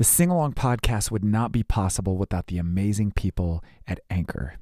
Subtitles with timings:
[0.00, 4.54] The Sing Along podcast would not be possible without the amazing people at Anchor.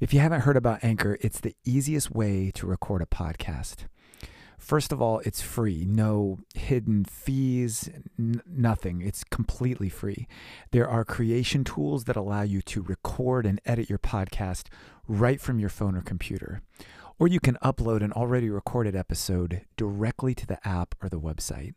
[0.00, 3.84] If you haven't heard about Anchor, it's the easiest way to record a podcast.
[4.56, 9.02] First of all, it's free, no hidden fees, n- nothing.
[9.02, 10.26] It's completely free.
[10.70, 14.68] There are creation tools that allow you to record and edit your podcast
[15.06, 16.62] right from your phone or computer.
[17.22, 21.74] Or you can upload an already recorded episode directly to the app or the website.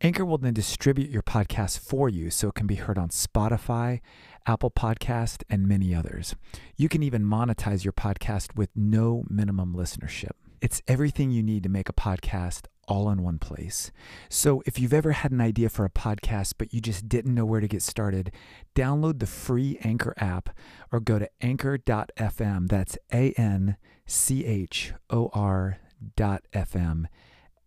[0.00, 3.98] Anchor will then distribute your podcast for you so it can be heard on Spotify,
[4.46, 6.36] Apple Podcast, and many others.
[6.76, 10.30] You can even monetize your podcast with no minimum listenership.
[10.60, 13.90] It's everything you need to make a podcast all in one place.
[14.28, 17.44] So if you've ever had an idea for a podcast but you just didn't know
[17.44, 18.30] where to get started,
[18.76, 20.50] download the free Anchor app
[20.92, 22.68] or go to anchor.fm.
[22.68, 23.76] That's A N
[24.10, 25.78] C H O R
[26.16, 27.04] dot FM.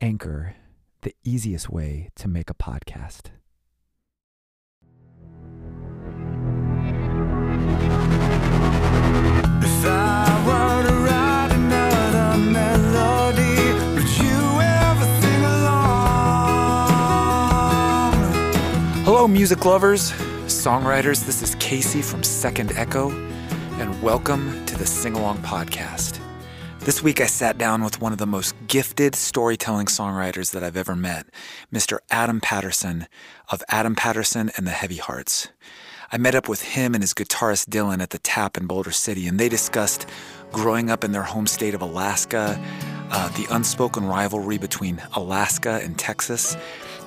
[0.02, 0.56] Anchor
[1.04, 3.28] the easiest way to make a podcast.
[9.64, 15.84] If I were to write another melody, would you ever sing along?
[19.06, 20.12] Hello, music lovers,
[20.48, 21.24] songwriters.
[21.24, 23.12] This is Casey from Second Echo,
[23.80, 26.20] and welcome to the Sing Along Podcast.
[26.84, 30.76] This week, I sat down with one of the most gifted storytelling songwriters that I've
[30.76, 31.28] ever met,
[31.72, 32.00] Mr.
[32.10, 33.06] Adam Patterson
[33.52, 35.50] of Adam Patterson and the Heavy Hearts.
[36.12, 39.28] I met up with him and his guitarist Dylan at the Tap in Boulder City,
[39.28, 40.08] and they discussed
[40.52, 42.60] growing up in their home state of Alaska,
[43.12, 46.58] uh, the unspoken rivalry between Alaska and Texas,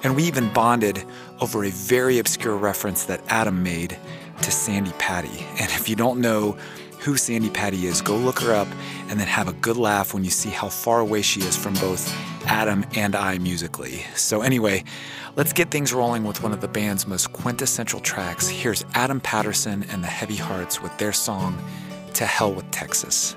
[0.04, 1.04] and we even bonded
[1.40, 3.98] over a very obscure reference that Adam made
[4.40, 5.44] to Sandi Patty.
[5.58, 6.56] And if you don't know
[7.04, 8.68] who Sandi Patty is, go look her up
[9.08, 11.74] and then have a good laugh when you see how far away she is from
[11.74, 12.10] both
[12.46, 14.02] Adam and I musically.
[14.16, 14.84] So, anyway,
[15.36, 18.48] let's get things rolling with one of the band's most quintessential tracks.
[18.48, 21.62] Here's Adam Patterson and the Heavy Hearts with their song,
[22.14, 23.36] To Hell with Texas.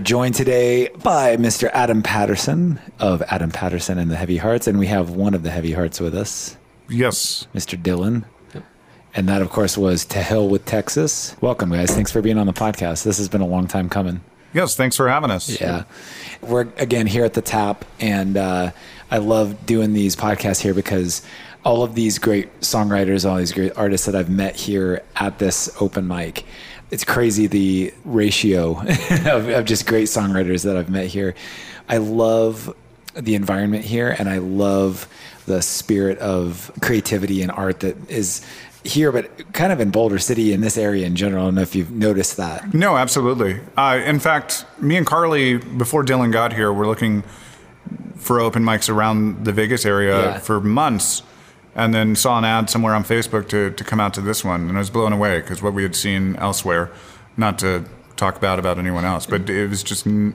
[0.00, 1.68] Are joined today by Mr.
[1.74, 5.50] Adam Patterson of Adam Patterson and the Heavy Hearts, and we have one of the
[5.50, 6.56] Heavy Hearts with us,
[6.88, 7.46] Yes.
[7.54, 7.78] Mr.
[7.80, 8.24] Dylan.
[9.14, 11.36] And that, of course, was To Hell with Texas.
[11.42, 11.90] Welcome, guys.
[11.90, 13.02] Thanks for being on the podcast.
[13.04, 14.22] This has been a long time coming.
[14.54, 14.74] Yes.
[14.74, 15.60] Thanks for having us.
[15.60, 15.82] Yeah.
[16.40, 18.70] We're again here at the tap, and uh,
[19.10, 21.20] I love doing these podcasts here because
[21.62, 25.68] all of these great songwriters, all these great artists that I've met here at this
[25.78, 26.46] open mic,
[26.90, 28.80] it's crazy the ratio
[29.26, 31.34] of, of just great songwriters that I've met here.
[31.88, 32.74] I love
[33.14, 35.08] the environment here, and I love
[35.46, 38.44] the spirit of creativity and art that is
[38.84, 41.42] here, but kind of in Boulder City in this area in general.
[41.42, 42.72] I don't know if you've noticed that.
[42.72, 43.60] No, absolutely.
[43.76, 47.22] Uh, in fact, me and Carly, before Dylan got here, were looking
[48.16, 50.38] for open mics around the Vegas area Yeah.
[50.38, 51.22] for months,
[51.80, 54.68] and then saw an ad somewhere on Facebook to, to come out to this one,
[54.68, 56.90] and I was blown away because what we had seen elsewhere.
[57.36, 57.84] Not to
[58.16, 60.34] talk bad about anyone else, but it was just n-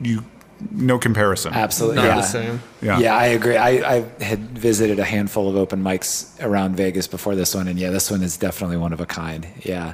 [0.00, 0.24] you,
[0.70, 1.52] no comparison.
[1.52, 2.16] Absolutely, Not yeah.
[2.16, 2.62] the same.
[2.80, 2.98] Yeah.
[3.00, 3.56] Yeah, I agree.
[3.56, 7.78] I, I had visited a handful of open mics around Vegas before this one, and
[7.78, 9.46] yeah, this one is definitely one of a kind.
[9.60, 9.92] Yeah.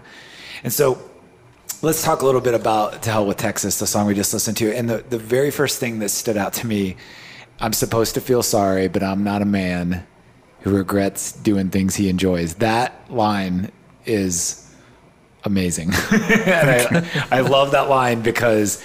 [0.62, 1.02] And so
[1.82, 4.58] let's talk a little bit about To Hell with Texas, the song we just listened
[4.58, 4.72] to.
[4.72, 6.96] And the, the very first thing that stood out to me
[7.60, 10.06] I'm supposed to feel sorry, but I'm not a man
[10.60, 12.54] who regrets doing things he enjoys.
[12.56, 13.70] That line
[14.06, 14.64] is
[15.44, 15.90] amazing.
[16.12, 18.82] and I, I love that line because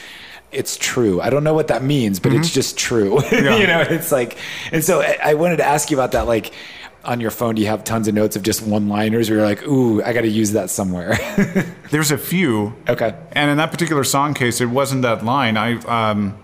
[0.51, 1.19] it's true.
[1.19, 3.19] I don't know what that means, but it's just true.
[3.31, 3.57] Yeah.
[3.57, 4.37] you know, it's like,
[4.71, 6.27] and so I, I wanted to ask you about that.
[6.27, 6.53] Like
[7.03, 9.47] on your phone, do you have tons of notes of just one liners where you're
[9.47, 11.17] like, ooh, I got to use that somewhere?
[11.91, 12.75] There's a few.
[12.87, 13.15] okay.
[13.31, 15.57] And in that particular song case, it wasn't that line.
[15.57, 15.73] I
[16.11, 16.37] um,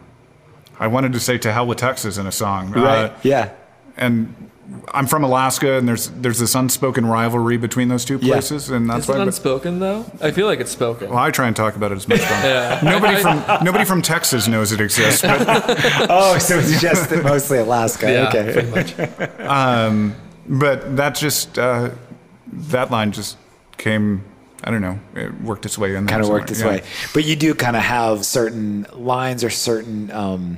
[0.79, 2.71] I wanted to say "To hell with Texas" in a song.
[2.71, 3.11] Right.
[3.11, 3.53] Uh, yeah.
[3.95, 4.48] and
[4.93, 8.33] I'm from Alaska, and there's there's this unspoken rivalry between those two Yeah.
[8.35, 9.23] places, and that's Is it why.
[9.23, 10.05] unspoken though?
[10.21, 11.09] I feel like it's spoken.
[11.09, 12.49] well, I try and talk about it as much as possible.
[12.49, 12.79] Yeah.
[12.83, 15.45] Nobody from nobody from Texas knows it exists, but,
[16.09, 18.11] Oh, so it's just mostly Alaska.
[18.11, 18.53] Yeah, okay.
[18.53, 18.95] pretty much.
[20.47, 21.89] but that just uh,
[22.51, 23.37] that line just
[23.77, 24.23] came.
[24.63, 24.99] I don't know.
[25.15, 26.05] It worked its way in.
[26.05, 26.77] there kind of worked somewhere.
[26.79, 26.89] its Yeah.
[27.07, 27.09] way.
[27.13, 30.57] But you do kind of have certain lines or certain um,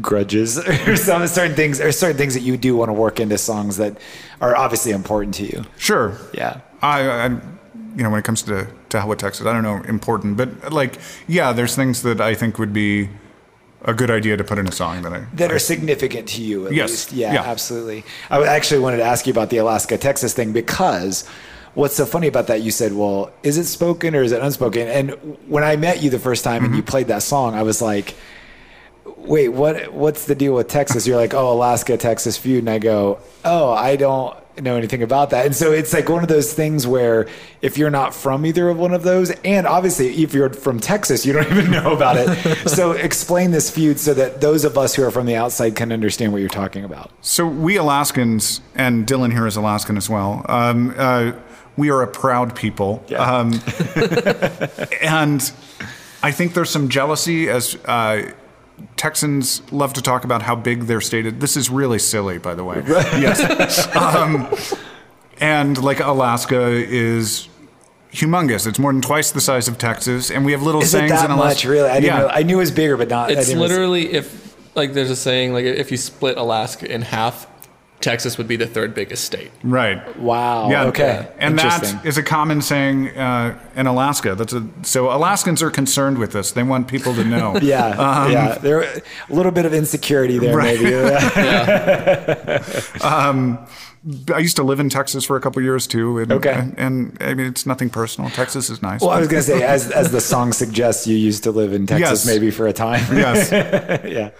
[0.00, 3.38] grudges or some certain things or certain things that you do want to work into
[3.38, 3.96] songs that
[4.40, 5.64] are obviously important to you.
[5.76, 6.16] Sure.
[6.34, 6.60] Yeah.
[6.82, 7.26] I, I,
[7.96, 10.98] you know, when it comes to to with Texas, I don't know important, but like,
[11.26, 13.08] yeah, there's things that I think would be
[13.82, 16.66] a good idea to put in a song that I That are significant to you,
[16.66, 16.90] at Yes.
[16.90, 17.12] least.
[17.12, 17.42] Yeah, Yeah.
[17.44, 18.04] absolutely.
[18.30, 21.24] I actually wanted to ask you about the Alaska Texas thing because
[21.74, 24.88] what's so funny about that, you said, well, is it spoken or is it unspoken?
[24.88, 25.10] And
[25.46, 26.88] when I met you the first time and you Mm-hmm.
[26.90, 28.14] played that song, I was like,
[29.16, 29.92] wait, what?
[29.92, 31.06] what's the deal with Texas?
[31.06, 32.60] You're like, oh, Alaska Texas feud.
[32.60, 35.46] And I go, oh, I don't know anything about that.
[35.46, 37.28] And so it's like one of those things where
[37.62, 41.24] if you're not from either of one of those, and obviously if you're from Texas,
[41.24, 42.68] you don't even know about it.
[42.68, 45.92] so explain this feud so that those of us who are from the outside can
[45.92, 47.10] understand what you're talking about.
[47.20, 50.44] So we Alaskans, and Dylan here is Alaskan as well.
[50.48, 51.32] Um, uh,
[51.76, 53.18] we are a proud people, Yeah.
[53.22, 53.52] um,
[55.00, 55.52] and
[56.22, 58.32] I think there's some jealousy as uh,
[58.96, 61.34] Texans love to talk about how big their state is.
[61.34, 62.82] This is really silly, by the way.
[62.86, 64.52] Yes, um,
[65.40, 67.48] and like Alaska is
[68.12, 68.66] humongous.
[68.66, 71.12] It's more than twice the size of Texas, and we have little Is it sayings
[71.12, 71.66] that in Alaska.
[71.68, 71.88] much, really?
[71.90, 72.18] I didn't yeah.
[72.20, 72.28] know.
[72.28, 73.30] I knew it was bigger, but not.
[73.30, 77.02] I It's didn't literally if like there's a saying like if you split Alaska in
[77.02, 77.46] half,
[78.00, 79.50] Texas would be the third biggest state.
[79.64, 80.16] right.
[80.18, 80.70] Wow.
[80.70, 80.84] Yeah.
[80.84, 81.26] Okay.
[81.38, 84.34] And that is a common saying uh, in Alaska.
[84.36, 86.52] That's a, so Alaskans are concerned with this.
[86.52, 87.56] They want people to know.
[87.62, 88.28] yeah.
[88.28, 88.54] yeah.
[88.58, 90.80] There a little bit of insecurity there, Um, Right.
[90.80, 90.94] maybe.
[94.32, 96.18] I used to live in Texas for a couple years too.
[96.18, 96.52] And, Okay.
[96.52, 98.30] And, and, I mean, it's nothing personal.
[98.30, 99.00] Texas is nice.
[99.00, 101.72] well, I was going to say, as as the song suggests, you used to live
[101.72, 102.26] in Texas, Yes.
[102.26, 103.04] maybe for a time.
[103.16, 103.50] yes.
[104.04, 104.30] yeah.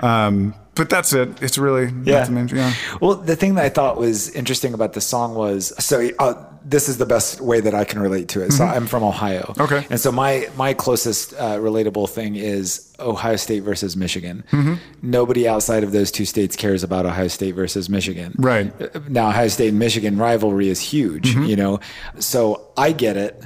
[0.00, 1.42] Um, but that's it.
[1.42, 2.26] It's really Yeah.
[2.30, 2.72] Yeah.
[3.02, 6.88] Well, the thing that I thought was interesting about the song was so uh, this
[6.88, 8.52] is the best way that I can relate to it.
[8.52, 9.42] So I'm from Ohio.
[9.42, 9.62] Mm-hmm.
[9.62, 9.86] Okay.
[9.90, 14.44] And so my my closest uh, relatable thing is Ohio State versus Michigan.
[14.52, 14.74] Mm-hmm.
[15.02, 18.34] Nobody outside of those two states cares about Ohio State versus Michigan.
[18.38, 18.72] Right.
[18.80, 21.44] Uh, Now Ohio State and Michigan rivalry is huge, Mm-hmm.
[21.44, 21.80] you know.
[22.20, 23.44] So I get it.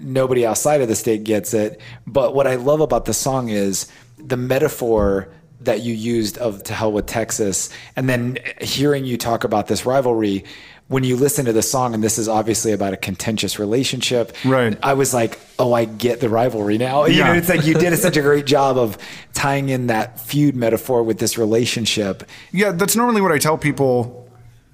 [0.00, 1.80] Nobody outside of the state gets it.
[2.06, 3.86] But what I love about the song is
[4.16, 5.28] the metaphor
[5.64, 9.84] that you used of to hell with Texas, and then hearing you talk about this
[9.86, 10.44] rivalry.
[10.88, 14.76] When you listen to the song, and this is obviously about a contentious relationship, Right.
[14.82, 17.38] I was like, "Oh, I get the rivalry now." You know, Yeah.
[17.38, 18.98] it's like you did such a great job of
[19.32, 22.28] tying in that feud metaphor with this relationship.
[22.50, 24.28] Yeah, that's normally what I tell people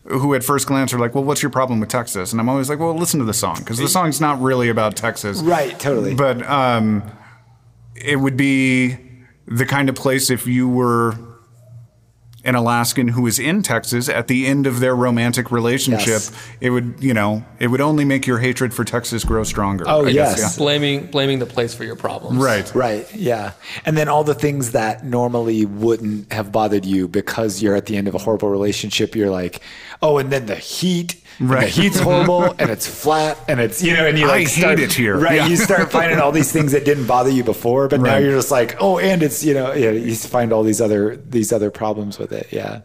[0.06, 2.32] who at first glance are like, well, what's your problem with Texas?
[2.32, 4.96] And I'm always like, well, listen to the song because the song's not really about
[4.96, 5.40] Texas.
[5.40, 6.14] Right, totally.
[6.14, 7.02] But um,
[7.94, 8.96] it would be
[9.50, 11.14] the kind of place if you were
[12.44, 16.32] an Alaskan who is in Texas at the end of their romantic relationship, Yes.
[16.60, 19.84] it would, you know, it would only make your hatred for Texas grow stronger.
[19.86, 20.56] Oh, I guess, yes.
[20.56, 22.38] Blaming blaming the place for your problems.
[22.38, 22.72] Right.
[22.74, 23.12] Right.
[23.14, 23.52] Yeah.
[23.84, 27.96] And then all the things that normally wouldn't have bothered you because you're at the
[27.96, 29.60] end of a horrible relationship, you're like,
[30.00, 31.16] oh, and then the heat.
[31.40, 31.72] Right.
[31.72, 34.60] The heat's horrible and it's flat and it's, you know, and you I like hate
[34.60, 35.16] start, it here.
[35.16, 35.36] Right.
[35.36, 35.46] Yeah.
[35.46, 38.50] You start finding all these things that didn't bother you before, but now you're just
[38.50, 42.18] like, oh, and it's, you know, yeah, you find all these other, these other problems
[42.18, 42.48] with it.
[42.52, 42.80] Yeah.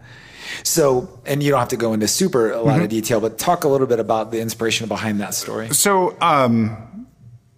[0.64, 3.64] So, and you don't have to go into super a lot of detail, but talk
[3.64, 5.70] a little bit about the inspiration behind that story.
[5.70, 6.93] So, um,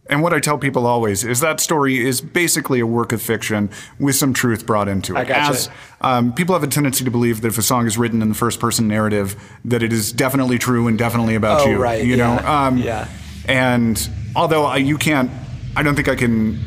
[0.10, 3.70] and what I tell people always is that story is basically a work of fiction
[4.00, 5.20] with some truth brought into it.
[5.20, 5.52] I gotcha.
[5.52, 5.70] As
[6.02, 8.36] um, people have a tendency to believe that if a song is written in the
[8.36, 9.36] first person narrative,
[9.66, 11.78] that it is definitely true and definitely about Oh, you.
[11.78, 12.34] right, You know.
[12.36, 13.08] yeah, Um, yeah.
[13.48, 15.32] And although I, you can't,
[15.76, 16.60] I don't think I can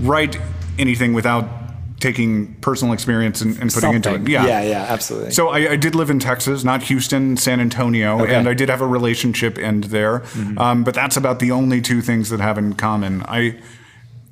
[0.00, 0.36] write
[0.78, 1.59] anything without
[2.00, 4.26] taking personal experience and, and putting into it.
[4.28, 4.46] Yeah.
[4.46, 4.62] Yeah.
[4.62, 4.86] Yeah.
[4.88, 5.30] Absolutely.
[5.32, 8.34] So I, I did live in Texas, not Houston, San Antonio, Okay.
[8.34, 10.22] and I did have a relationship end there.
[10.56, 13.22] Um, but that's about the only two things that have in common.
[13.28, 13.60] I,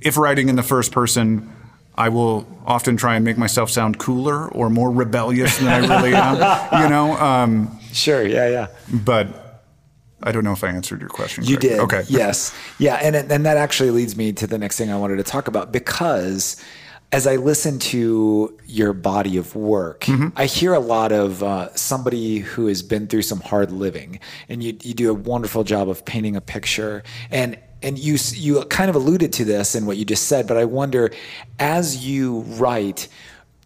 [0.01, 1.53] if writing in the first person,
[1.95, 6.15] I will often try and make myself sound cooler or more rebellious than I really
[6.15, 6.37] am.
[6.83, 8.27] You know, um, sure.
[8.27, 8.49] Yeah.
[8.49, 8.67] Yeah.
[9.05, 9.45] but
[10.23, 11.45] I don't know if I answered your question.
[11.45, 11.69] You correctly.
[11.71, 11.79] did.
[11.81, 12.03] Okay.
[12.09, 12.55] Yes.
[12.79, 12.95] Yeah.
[12.95, 15.71] And and that actually leads me to the next thing I wanted to talk about
[15.73, 16.57] because
[17.11, 20.29] as I listen to your body of work, Mm-hmm.
[20.37, 24.63] I hear a lot of uh, somebody who has been through some hard living, and
[24.63, 27.59] you you do a wonderful job of painting a picture and.
[27.81, 30.65] And you you kind of alluded to this in what you just said, but I
[30.65, 31.13] wonder,
[31.61, 33.07] as you write,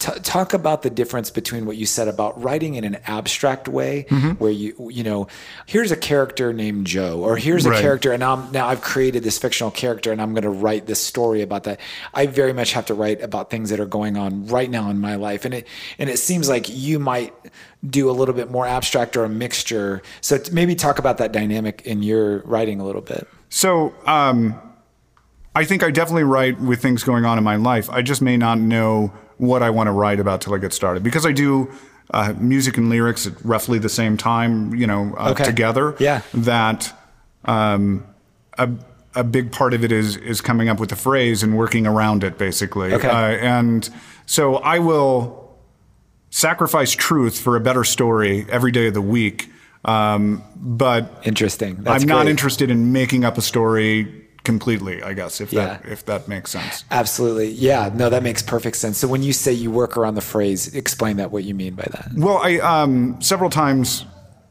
[0.03, 4.07] T- talk about the difference between what you said about writing in an abstract way,
[4.11, 4.31] Mm-hmm.
[4.43, 5.29] where you you know,
[5.67, 9.39] here's a character named Joe, or here's a character, and now, now I've created this
[9.39, 11.79] fictional character, and I'm going to write this story about that.
[12.13, 14.99] I very much have to write about things that are going on right now in
[14.99, 15.69] my life, and it
[15.99, 17.33] and it seems like you might
[17.89, 20.03] do a little bit more abstract or a mixture.
[20.21, 23.29] So t- maybe talk about that dynamic in your writing a little bit.
[23.51, 24.59] So um,
[25.55, 27.89] I think I definitely write with things going on in my life.
[27.91, 31.03] I just may not know what I want to write about till I get started
[31.03, 31.69] because I do
[32.15, 35.43] uh, music and lyrics at roughly the same time, you know, uh, Okay.
[35.45, 35.97] together.
[35.99, 36.21] Yeah.
[36.33, 36.97] That
[37.45, 38.07] um,
[38.57, 38.71] a
[39.17, 42.23] a big part of it is is coming up with a phrase and working around
[42.23, 42.95] it, basically.
[42.95, 43.09] Okay.
[43.09, 43.15] Uh,
[43.57, 43.91] and
[44.27, 45.59] so I will
[46.31, 49.51] sacrifice truth for a better story every day of the week.
[49.85, 51.83] Um, but Interesting.
[51.83, 52.31] That's I'm not great.
[52.31, 55.03] interested in making up a story completely.
[55.03, 56.85] I guess if that if that makes sense.
[56.91, 57.51] Absolutely.
[57.51, 57.91] Yeah.
[57.95, 58.99] No, that makes perfect sense.
[58.99, 61.87] So when you say you work around the phrase, explain that what you mean by
[61.91, 62.11] that.
[62.17, 64.05] Well, I um, several times,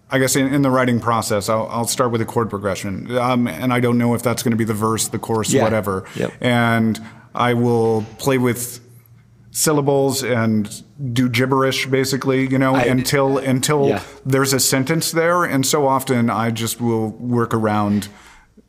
[0.09, 3.47] I guess in, in the writing process, I'll, I'll start with a chord progression, um,
[3.47, 5.63] and I don't know if that's going to be the verse, the chorus, Yeah.
[5.63, 6.05] whatever.
[6.15, 6.33] Yep.
[6.41, 6.99] And
[7.35, 8.79] I will play with
[9.53, 10.81] syllables and
[11.13, 14.01] do gibberish basically you know I- until until Yeah.
[14.25, 18.07] there's a sentence there and so often i just will work around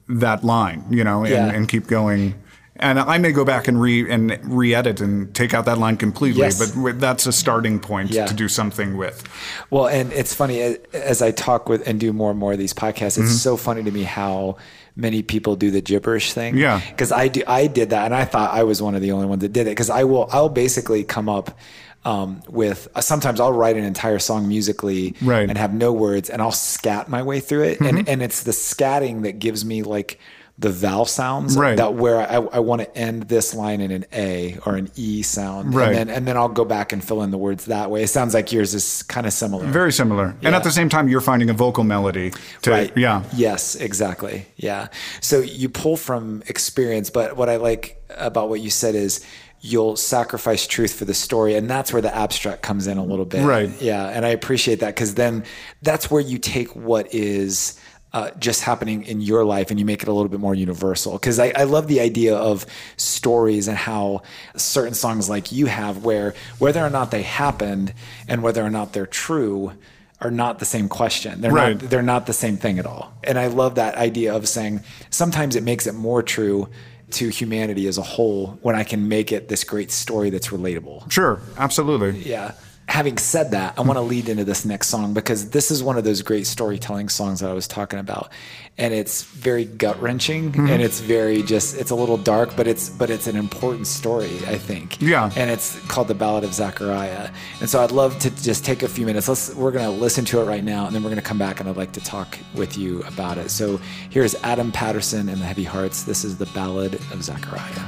[0.08, 1.50] that line you know and, Yeah.
[1.50, 2.34] and keep going
[2.76, 6.40] and i may go back and re and re-edit and take out that line completely
[6.40, 6.74] Yes.
[6.74, 8.26] but that's a starting point Yeah.
[8.26, 9.22] to do something with
[9.70, 12.74] Well, and it's funny as I talk with and do more and more of these
[12.74, 13.16] podcasts.
[13.18, 13.48] It's mm-hmm.
[13.48, 14.56] so funny to me how
[14.96, 16.56] many people do the gibberish thing.
[16.56, 16.80] Yeah.
[16.90, 17.42] because I do.
[17.46, 19.66] I did that, and I thought I was one of the only ones that did
[19.66, 19.70] it.
[19.70, 20.28] Because I will.
[20.30, 21.56] I'll basically come up.
[22.04, 25.48] Um, with uh, sometimes I'll write an entire song musically Right.
[25.48, 28.50] and have no words and I'll scat my way through it and and it's the
[28.50, 30.18] scatting that gives me like
[30.58, 31.76] the vowel sounds Right.
[31.76, 35.22] that where I, I want to end this line in an A or an E
[35.22, 35.88] sound Right.
[35.90, 38.02] and then and then I'll go back and fill in the words that way.
[38.02, 39.64] It sounds like yours is kind of similar.
[39.66, 42.32] very similar and at the same time you're finding a vocal melody
[42.62, 42.92] to right.
[42.96, 44.46] yeah Yes, exactly.
[44.56, 44.88] Yeah.
[45.20, 49.24] So you pull from experience, but what I like about what you said is
[49.64, 53.24] you'll sacrifice truth for the story and that's where the abstract comes in a little
[53.24, 53.44] bit.
[53.44, 53.70] Right.
[53.80, 55.44] Yeah, and I appreciate that cuz then
[55.82, 57.78] that's where you take what is
[58.12, 61.12] uh, just happening in your life and you make it a little bit more universal.
[61.14, 62.66] Because I, I love the idea of
[62.98, 64.20] stories and how
[64.54, 67.94] certain songs like you have, where whether or not they happened
[68.28, 69.72] and whether or not they're true,
[70.20, 71.40] are not the same question.
[71.40, 71.80] They're Right.
[71.80, 73.12] not they're not the same thing at all.
[73.24, 76.68] And I love that idea of saying sometimes it makes it more true
[77.14, 81.10] to humanity as a whole when I can make it this great story that's relatable.
[81.10, 82.52] sure absolutely Yeah.
[82.92, 85.96] Having said that, I want to lead into this next song because this is one
[85.96, 88.30] of those great storytelling songs that I was talking about.
[88.76, 90.66] And it's very gut wrenching mm-hmm.
[90.66, 94.36] and it's very just it's a little dark, but it's but it's an important story,
[94.46, 95.00] I think.
[95.00, 95.30] Yeah.
[95.34, 97.30] And it's called The Ballad of Zachariah.
[97.60, 99.26] And so I'd love to just take a few minutes.
[99.26, 101.70] Let's we're gonna listen to it right now and then we're gonna come back and
[101.70, 103.50] I'd like to talk with you about it.
[103.50, 103.80] So
[104.10, 106.02] here's Adam Patterson and the Heavy Hearts.
[106.02, 107.86] This is the Ballad of Zachariah.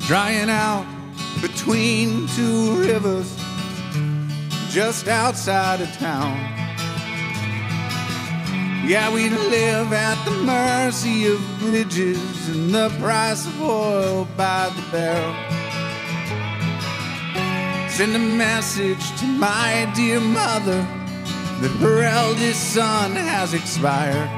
[0.00, 0.84] drying out
[1.40, 3.32] between two rivers
[4.76, 6.36] just outside of town.
[8.86, 14.84] Yeah, we live at the mercy of bridges and the price of oil by the
[14.92, 15.34] barrel.
[17.88, 20.82] Send a message to my dear mother
[21.62, 24.28] that her eldest son has expired.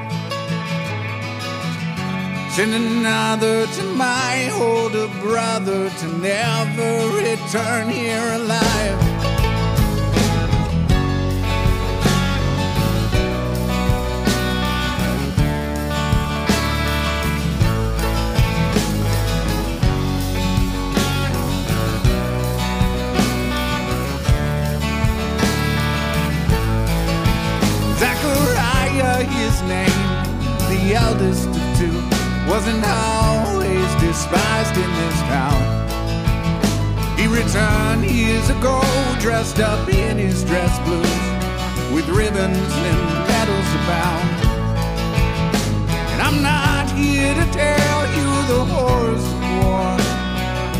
[2.53, 9.18] Send another to my older brother to never return here alive.
[30.89, 32.01] The eldest of two,
[32.49, 35.61] wasn't always despised in this town.
[37.15, 38.81] He returned years ago,
[39.19, 41.23] dressed up in his dress blues,
[41.93, 44.29] with ribbons and medals abound.
[46.11, 49.89] And I'm not here to tell you the horrors of war.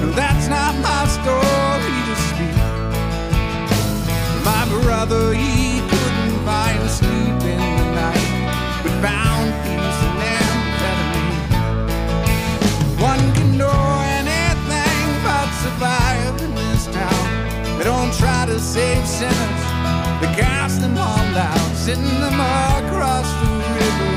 [0.01, 2.57] No, that's not my story to speak.
[4.43, 5.68] My brother, he
[18.69, 19.63] save sinners,
[20.21, 23.49] they cast them all out, send them across the
[23.79, 24.13] river,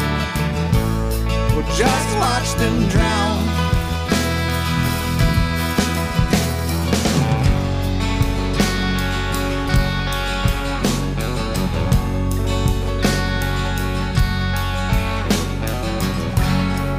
[1.56, 3.40] or just watch them drown.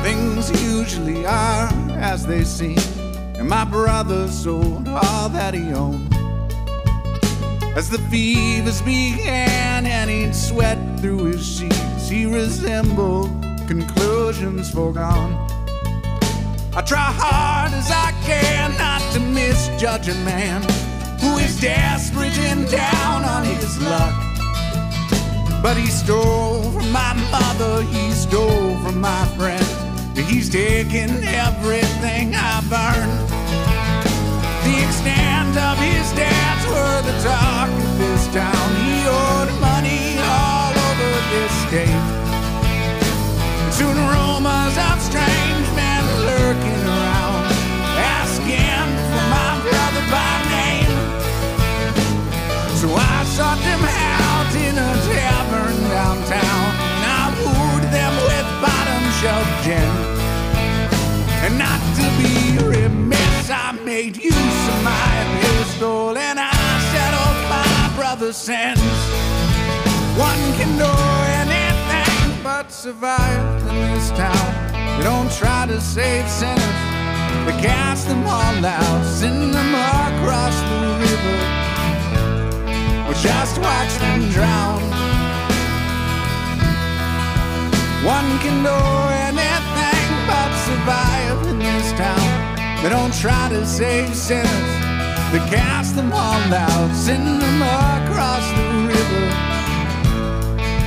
[0.02, 1.70] Things usually are
[2.00, 2.80] as they seem.
[3.36, 6.13] And my brother sold all that he owned.
[7.76, 13.30] As the fevers began and he'd sweat through his sheets, he resembled
[13.68, 15.34] conclusions foregone.
[16.76, 20.62] I try hard as I can not to misjudge a man
[21.20, 24.14] who is desperate and down on his luck.
[25.64, 29.68] But he stole from my mother, he stole from my friends.
[30.16, 33.33] He's taken everything I've earned.
[34.64, 38.68] The extent of his debts were the talk of this town.
[38.80, 42.06] He owed money all over this state.
[43.76, 47.44] Soon rumors of strange men lurking around,
[48.24, 50.96] asking for my brother by name.
[52.80, 59.04] So I sought them out in a tavern downtown, and I wooed them with bottom
[59.20, 59.92] shelf gin.
[61.44, 66.52] And not to be remiss, I made use of my pistol, and I
[66.94, 68.82] settled my brother's sins.
[70.18, 70.94] One can do
[71.42, 74.50] anything but survive in this town.
[74.98, 76.80] They don't try to save sinners,
[77.46, 81.64] they cast them all out, send them across the river
[83.08, 84.82] or just watch them drown.
[88.04, 88.80] One can do
[89.30, 92.23] anything but survive in this town.
[92.84, 94.46] They don't try to save sinners,
[95.32, 99.26] they cast them all out, send them across the river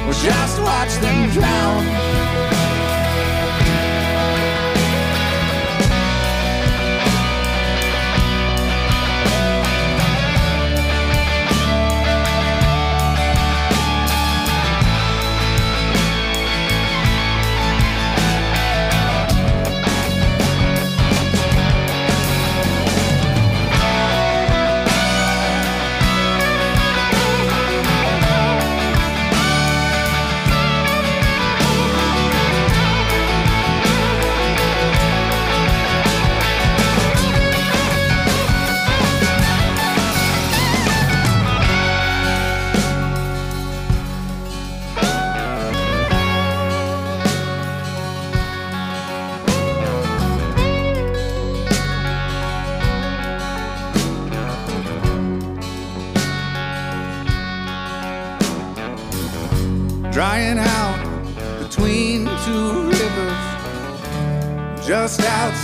[0.06, 1.87] or just watch them drown.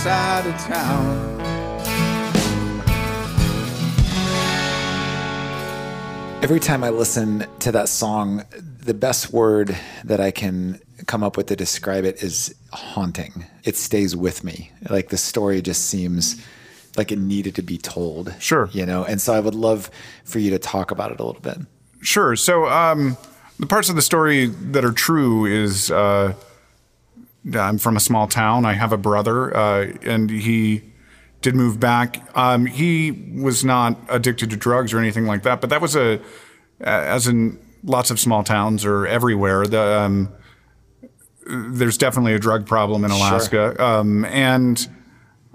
[0.03, 1.41] Just outside of town.
[6.43, 11.37] Every time I listen to that song, the best word that I can come up
[11.37, 13.45] with to describe it is haunting.
[13.63, 14.71] It stays with me.
[14.89, 16.45] Like the story just seems
[16.97, 18.33] like it needed to be told.
[18.39, 18.69] Sure.
[18.73, 19.89] You know, and so I would love
[20.25, 21.59] for you to talk about it a little bit.
[22.01, 22.35] Sure.
[22.35, 23.17] So um,
[23.57, 26.33] the parts of the story that are true is uh,
[27.53, 28.65] I'm from a small town.
[28.65, 30.81] I have a brother, uh, and he
[31.41, 32.25] did move back.
[32.37, 36.21] Um, he was not addicted to drugs or anything like that, but that was a,
[36.79, 39.65] as in lots of small towns or everywhere.
[39.65, 40.29] The um,
[41.45, 44.87] there's definitely a drug problem in Alaska, um, and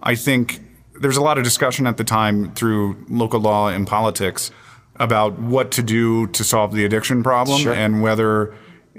[0.03, 0.61] I think
[1.01, 4.51] there's a lot of discussion at the time through local law and politics
[4.97, 7.73] about what to do to solve the addiction problem Sure.
[7.73, 8.53] and whether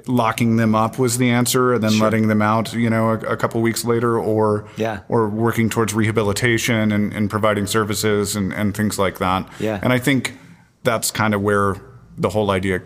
[0.08, 3.38] locking them up was the answer and then letting them out you know a, a
[3.38, 5.02] couple weeks later or Yeah.
[5.10, 9.80] or working towards rehabilitation and, and providing services and, and things like that Yeah.
[9.82, 10.38] and i think
[10.84, 11.76] that's kind of where
[12.18, 12.82] the whole idea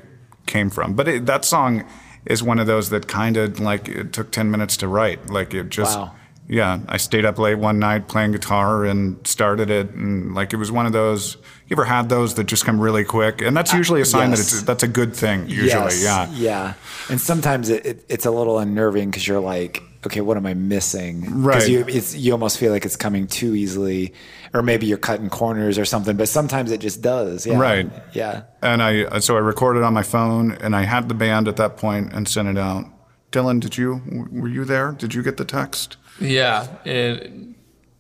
[0.46, 1.84] came from but it, that song
[2.26, 5.54] is one of those that kind of like it took 10 minutes to write like
[5.54, 6.16] it just Wow.
[6.48, 10.58] Yeah, I stayed up late one night playing guitar and started it, and like it
[10.58, 11.36] was one of those.
[11.68, 14.32] You ever had those that just come really quick, and that's uh, usually a sign
[14.32, 14.40] yes.
[14.40, 15.48] that it's that's a good thing.
[15.48, 16.74] Usually, Yes, yeah, Yeah.
[17.10, 20.54] And sometimes it, it, it's a little unnerving because you're like, okay, what am I
[20.54, 21.44] missing?
[21.44, 21.56] Right.
[21.56, 24.14] Because you, it's, you almost feel like it's coming too easily,
[24.54, 27.46] or maybe you're cutting corners or something, but sometimes it just does.
[27.48, 27.58] Yeah.
[27.58, 27.90] Right.
[28.12, 28.44] Yeah.
[28.62, 31.56] And I uh, so I recorded on my phone, and I had the band at
[31.56, 32.86] that point and sent it out.
[33.32, 34.02] Dylan, did you
[34.32, 34.92] were you there?
[34.92, 35.98] Did you get the text?
[36.24, 37.32] Yeah, it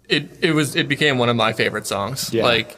[0.09, 2.33] it it was it became one of my favorite songs.
[2.33, 2.43] Yeah.
[2.43, 2.77] Like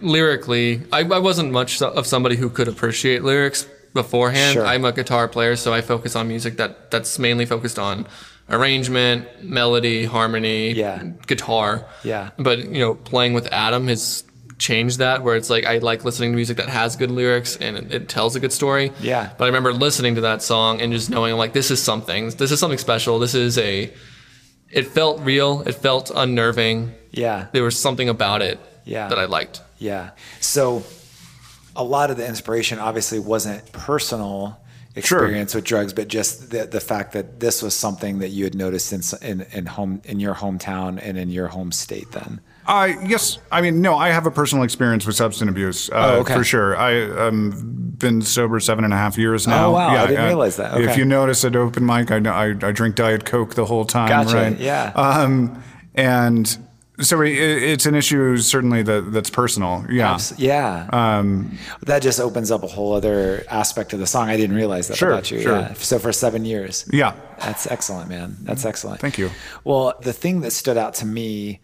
[0.00, 4.54] lyrically, I, I wasn't much of somebody who could appreciate lyrics beforehand.
[4.54, 4.66] Sure.
[4.66, 8.06] I'm a guitar player, so I focus on music that that's mainly focused on
[8.48, 11.02] arrangement, melody, harmony, Yeah.
[11.26, 11.86] guitar.
[12.02, 12.30] Yeah.
[12.38, 14.24] But you know, playing with Adam has
[14.58, 17.76] changed that where it's like I like listening to music that has good lyrics and
[17.78, 18.92] it, it tells a good story.
[19.00, 19.30] Yeah.
[19.38, 22.30] But I remember listening to that song and just knowing like this is something.
[22.30, 23.18] This is something special.
[23.18, 23.90] This is a
[24.70, 25.62] it felt real.
[25.62, 26.92] It felt unnerving.
[27.12, 27.46] Yeah.
[27.52, 29.08] There was something about it Yeah.
[29.08, 29.60] that I liked.
[29.78, 30.10] Yeah.
[30.40, 30.82] So
[31.76, 34.58] a lot of the inspiration obviously wasn't personal
[34.96, 38.54] experience with drugs, but just the, the fact that this was something that you had
[38.54, 42.40] noticed in, in, in home, in your hometown and in your home state then.
[42.70, 43.96] Uh, yes, I mean no.
[43.96, 46.34] I have a personal experience with substance abuse uh, Oh, okay.
[46.36, 46.76] for sure.
[46.76, 47.50] I um
[47.98, 49.66] been sober seven and a half years now.
[49.68, 49.88] Oh, wow.
[49.88, 50.80] I didn't realize that.
[50.80, 54.08] If you notice at open mic, I, I, I drink Diet Coke the whole time.
[54.08, 54.34] Gotcha.
[54.36, 54.58] Right?
[54.58, 54.92] Yeah.
[54.94, 55.62] Um,
[55.94, 56.56] and
[57.00, 59.84] so it, it's an issue certainly that that's personal.
[59.90, 60.14] Yeah.
[60.14, 60.88] Abs- Yeah.
[60.92, 64.28] Um, that just opens up a whole other aspect of the song.
[64.28, 65.42] I didn't realize that Sure, about you.
[65.42, 65.58] sure.
[65.60, 65.72] Yeah.
[65.74, 66.88] So for seven years.
[66.92, 67.14] Yeah.
[67.40, 68.36] That's excellent, man.
[68.42, 69.00] That's excellent.
[69.00, 69.30] Thank you.
[69.64, 71.60] Well, the thing that stood out to me,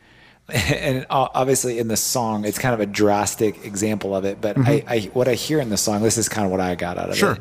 [0.52, 4.84] and obviously in the song, it's kind of a drastic example of it, but I,
[4.86, 7.10] I, what I hear in the song, this is kind of what I got out
[7.10, 7.18] of Mm-hmm.
[7.20, 7.32] Sure.
[7.32, 7.40] it.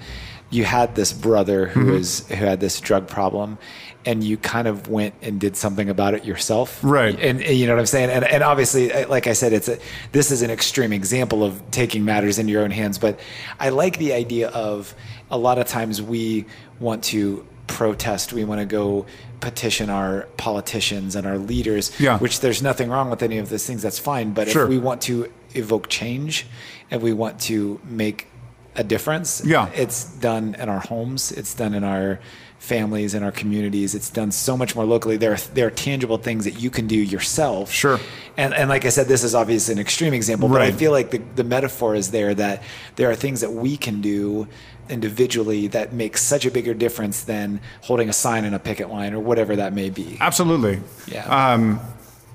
[0.52, 1.92] You had this brother who Mm-hmm.
[1.92, 3.58] was who had this drug problem,
[4.06, 7.14] and you kind of went and did something about it yourself, Right.
[7.20, 8.10] And, and you know what I'm saying.
[8.12, 9.80] And, and obviously, like I said, it's a,
[10.12, 12.98] this is an extreme example of taking matters into your own hands.
[13.00, 13.20] But
[13.60, 14.94] I like the idea of
[15.32, 16.46] a lot of times we
[16.80, 19.06] want to protest, we want to go
[19.42, 22.18] petition our politicians and our leaders, Yeah.
[22.20, 23.82] which there's nothing wrong with any of those things.
[23.82, 24.32] That's fine.
[24.34, 24.64] But Sure.
[24.64, 26.46] if we want to evoke change
[26.92, 28.28] and we want to make
[28.76, 29.68] a difference, Yeah.
[29.76, 32.20] it's done in our homes, it's done in our
[32.58, 36.18] families in our communities it's done so much more locally there are, there are tangible
[36.18, 38.00] things that you can do yourself Sure.
[38.38, 40.56] and and like i said this is obviously an extreme example right.
[40.56, 42.64] but i feel like the, the metaphor is there that
[42.96, 44.48] there are things that we can do
[44.90, 49.14] individually that makes such a bigger difference than holding a sign in a picket line
[49.14, 50.80] or whatever that may be Absolutely.
[51.08, 51.26] Yeah.
[51.54, 51.80] Um,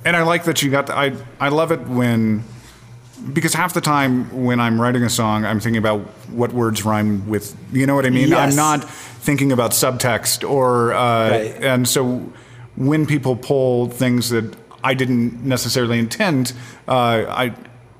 [0.04, 0.86] and I like that you got.
[0.86, 2.42] The, I I love it when
[3.32, 7.28] because half the time when I'm writing a song, I'm thinking about what words rhyme
[7.28, 7.54] with.
[7.72, 8.28] You know what I mean?
[8.28, 8.38] Yes.
[8.38, 10.94] I'm not thinking about subtext or.
[10.94, 11.62] Uh, Right.
[11.62, 12.32] And so
[12.76, 16.54] when people pull things that I didn't necessarily intend,
[16.88, 17.54] uh, I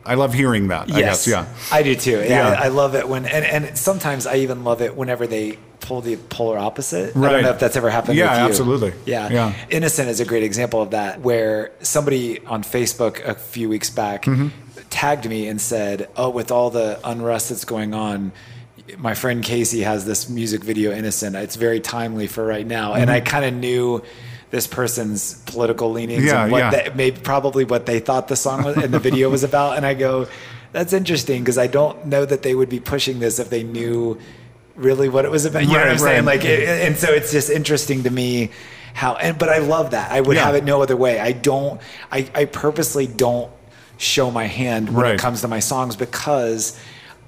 [0.05, 0.91] I love hearing that.
[0.93, 1.27] I guess.
[1.29, 1.47] Yeah.
[1.71, 2.19] I do too.
[2.21, 2.61] Yeah, Yeah.
[2.61, 6.17] I, love it when, and, and sometimes I even love it whenever they pull the
[6.17, 7.17] polar opposite.
[7.17, 8.17] I don't know if that's ever happened.
[8.17, 8.93] Yeah, absolutely.
[9.07, 9.29] Yeah.
[9.31, 9.55] Yeah.
[9.71, 14.25] Innocent is a great example of that, where somebody on Facebook a few weeks back
[14.25, 14.49] Mm-hmm.
[14.91, 18.33] tagged me and said, "Oh, with all the unrest that's going on."
[18.99, 21.37] My friend Casey has this music video, Innocent.
[21.37, 22.95] It's very timely for right now.
[22.95, 24.03] And I kind of knew
[24.51, 26.25] this person's political leanings.
[26.25, 26.71] Yeah, and what yeah.
[26.71, 29.77] they, maybe probably what they thought the song was, and the video was about.
[29.77, 30.27] And I go,
[30.73, 34.19] that's interesting because I don't know that they would be pushing this if they knew
[34.77, 35.63] really what it was about.
[35.63, 36.25] You know what Right, I'm saying?
[36.25, 38.51] Like, it, and so it's just interesting to me
[38.95, 39.15] how.
[39.15, 40.11] And but I love that.
[40.11, 40.47] I would Yeah.
[40.47, 41.21] have it no other way.
[41.21, 41.81] I don't.
[42.11, 43.51] I, I purposely don't
[43.99, 45.15] show my hand when Right.
[45.15, 46.79] it comes to my songs because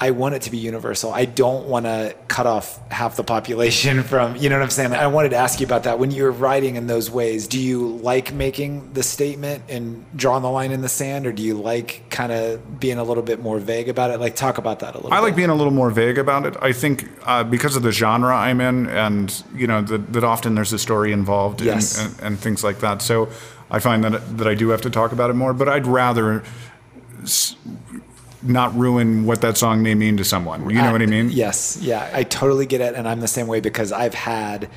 [0.02, 1.12] I want it to be universal.
[1.12, 4.92] I don't want to cut off half the population from, you know what I'm saying?
[4.94, 6.00] I wanted to ask you about that.
[6.00, 10.50] When you're writing in those ways, do you like making the statement and drawing the
[10.50, 13.60] line in the sand, or do you like kind of being a little bit more
[13.60, 14.18] vague about it?
[14.18, 15.14] Like, talk about that a little bit.
[15.14, 15.26] I bit.
[15.26, 16.56] like being a little more vague about it.
[16.60, 20.56] I think uh, because of the genre I'm in, and you know that, that often
[20.56, 22.04] there's a story involved, and- Yes.
[22.04, 23.02] and, and, things like that.
[23.02, 23.28] So
[23.70, 25.54] I find that that I do have to talk about it more.
[25.54, 26.42] But I'd rather
[28.42, 30.68] not ruin what that song may mean to someone.
[30.70, 31.30] You know what I mean?
[31.30, 34.68] Yes, yeah, I totally get it, and I'm the same way because I've had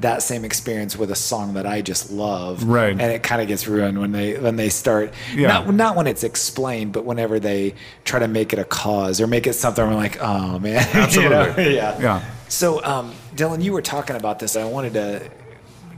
[0.00, 2.90] that same experience with a song that I just love, Right.
[2.90, 5.48] And it kind of gets ruined when they when they start Yeah.
[5.48, 9.26] not not when it's explained, but whenever they try to make it a cause or
[9.26, 9.82] make it something.
[9.82, 11.40] I'm like, oh man, You know?
[11.42, 11.76] Absolutely.
[11.76, 12.24] yeah, Yeah.
[12.48, 14.54] So, um, Dylan, you were talking about this.
[14.54, 15.30] I wanted to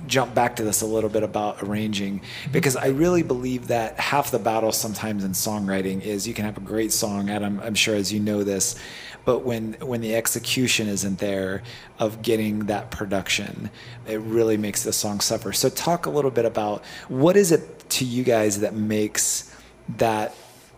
[0.08, 4.30] jump back to this a little bit about arranging because I really believe that half
[4.30, 7.60] the battle sometimes in songwriting is you can have a great song, Adam.
[7.60, 8.78] I'm, I'm sure as you know this,
[9.24, 11.62] but when when the execution isn't there
[11.98, 13.70] of getting that production,
[14.06, 15.52] it really makes the song suffer.
[15.52, 19.54] So talk a little bit about what is it to you guys that makes
[19.96, 20.34] that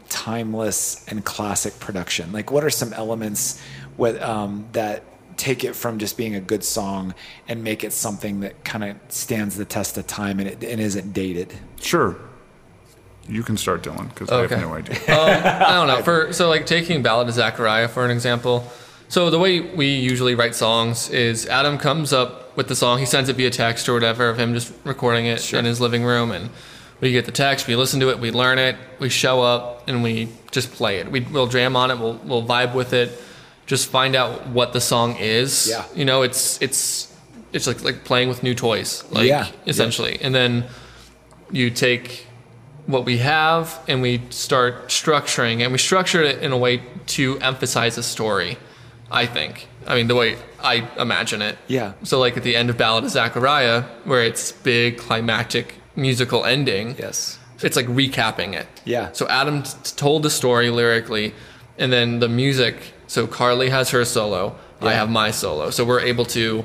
[0.08, 2.32] timeless and classic production?
[2.32, 3.60] Like, what are some elements
[3.96, 5.04] with, um, that
[5.40, 7.14] take it from just being a good song
[7.48, 10.80] and make it something that kind of stands the test of time and, it, and
[10.80, 11.52] isn't dated?
[11.80, 12.16] Sure.
[13.28, 14.96] You can start, Dylan, because I have no idea.
[15.08, 16.02] Um, I don't know.
[16.02, 18.64] For so like taking Ballad of Zachariah for an example.
[19.08, 23.06] So the way we usually write songs is Adam comes up with the song, he
[23.06, 26.30] sends it via text or whatever of him just recording it in his living room,
[26.30, 26.50] and
[27.00, 30.02] we get the text, we listen to it, we learn it, we show up, and
[30.02, 31.10] we just play it.
[31.10, 33.10] We, we'll jam on it, we'll we'll vibe with it,
[33.70, 35.68] just find out what the song is.
[35.70, 35.84] Yeah.
[35.94, 36.82] You know, it's it's
[37.52, 39.46] it's like like playing with new toys, like Yeah.
[39.66, 40.64] essentially, and then
[41.52, 42.26] you take
[42.86, 47.38] what we have and we start structuring and we structure it in a way to
[47.50, 48.56] emphasize a story
[49.10, 49.52] i think
[49.86, 50.30] i mean the way
[50.72, 51.92] i imagine it Yeah.
[52.02, 56.96] so like at the end of ballad of zachariah where it's big climactic musical ending
[56.98, 57.38] Yes.
[57.62, 59.06] it's like recapping it Yeah.
[59.12, 59.70] so adam t-
[60.04, 61.34] told the story lyrically
[61.78, 62.76] and then the music
[63.10, 64.40] so carly has her solo
[64.80, 66.64] i have my solo so we're able to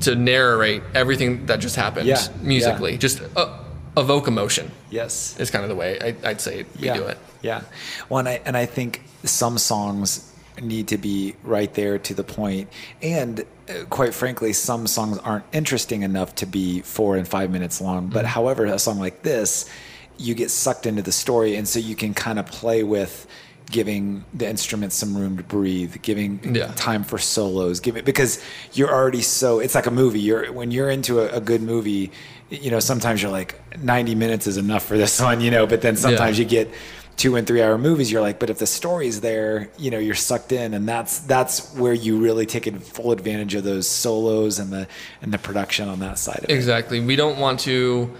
[0.00, 2.20] to narrate everything that just happened Yeah.
[2.42, 3.58] musically just uh,
[3.96, 5.38] evoke emotion Yes.
[5.40, 6.94] is kind of the way I, I'd say we yeah.
[6.96, 7.18] do it.
[7.42, 7.60] Yeah.
[8.08, 12.24] Well, and I, and I think some songs need to be right there to the
[12.24, 12.68] point,
[13.02, 17.80] and uh, quite frankly, some songs aren't interesting enough to be four and five minutes
[17.82, 18.08] long.
[18.08, 19.68] But however, a song like this,
[20.16, 23.26] you get sucked into the story, and so you can kind of play with
[23.70, 26.72] giving the instruments some room to breathe, giving Yeah.
[26.76, 29.58] time for solos, give it because you're already so.
[29.60, 30.20] It's like a movie.
[30.20, 32.10] You're when you're into a, a good movie,
[32.50, 32.80] you know.
[32.80, 35.66] Sometimes you're like 90 minutes is enough for this one, you know.
[35.66, 36.44] But then sometimes Yeah.
[36.44, 36.70] you get
[37.16, 40.14] two and three hour movies you're like but if the story's there you know you're
[40.14, 44.72] sucked in and that's that's where you really take full advantage of those solos and
[44.72, 44.86] the
[45.20, 47.00] and the production on that side of it Exactly.
[47.00, 48.14] We don't want to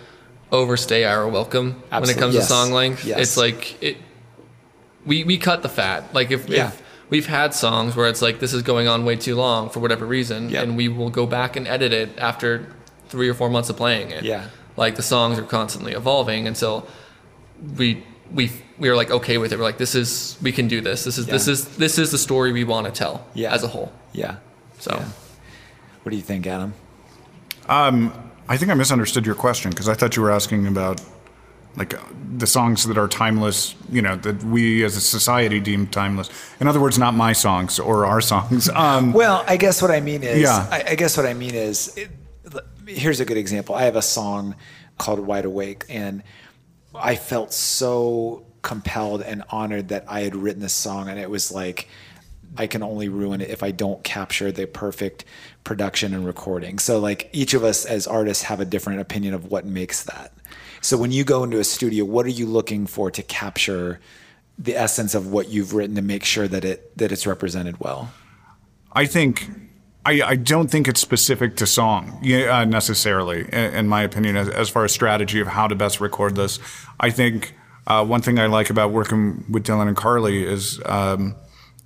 [0.50, 2.48] overstay our welcome when it comes Yes.
[2.48, 3.04] to song length.
[3.04, 3.20] Yes.
[3.20, 3.98] It's like it.
[5.08, 6.00] We we cut the fat.
[6.18, 6.68] Like if, Yeah.
[6.68, 9.80] if we've had songs where it's like this is going on way too long for
[9.80, 10.62] whatever reason, Yep.
[10.62, 12.66] and we will go back and edit it after
[13.08, 14.22] three or four months of playing it.
[14.24, 14.44] Yeah.
[14.76, 16.86] Like the songs are constantly evolving until
[17.76, 18.04] we
[18.38, 18.44] we
[18.78, 19.56] we are like okay with it.
[19.58, 21.04] We're like this is we can do this.
[21.04, 23.54] This is this is this is the story we want to tell Yeah.
[23.54, 23.90] as a whole.
[24.12, 24.36] yeah
[24.78, 24.90] So.
[24.94, 25.04] Yeah.
[26.02, 26.72] what do you think adam
[27.68, 28.12] Um,
[28.48, 31.00] I think I misunderstood your question because I thought you were asking about
[31.78, 32.02] like uh,
[32.36, 36.28] the songs that are timeless, you know, that we as a society deem timeless.
[36.60, 38.68] In other words, not my songs or our songs.
[38.74, 40.66] Um, Well, I guess what I mean is, Yeah.
[40.70, 42.10] I, I guess what I mean is, it,
[42.86, 43.74] here's a good example.
[43.74, 44.54] I have a song
[44.98, 46.22] called "Wide Awake," and
[46.94, 51.50] I felt so compelled and honored that I had written this song, and it was
[51.52, 51.88] like.
[52.56, 55.26] I can only ruin it if I don't capture the perfect
[55.68, 56.78] production and recording.
[56.78, 60.32] So, like, each of us as artists have a different opinion of what makes that.
[60.80, 64.00] So, when you go into a studio, what are you looking for to capture
[64.58, 68.10] the essence of what you've written to make sure that it that it's represented well?
[68.92, 69.50] I think
[70.06, 74.48] I, I don't think it's specific to song uh, necessarily, in, in my opinion, as,
[74.48, 76.58] as far as strategy of how to best record this.
[76.98, 77.54] I think
[77.86, 81.36] uh, one thing I like about working with Dylan and Carly is um,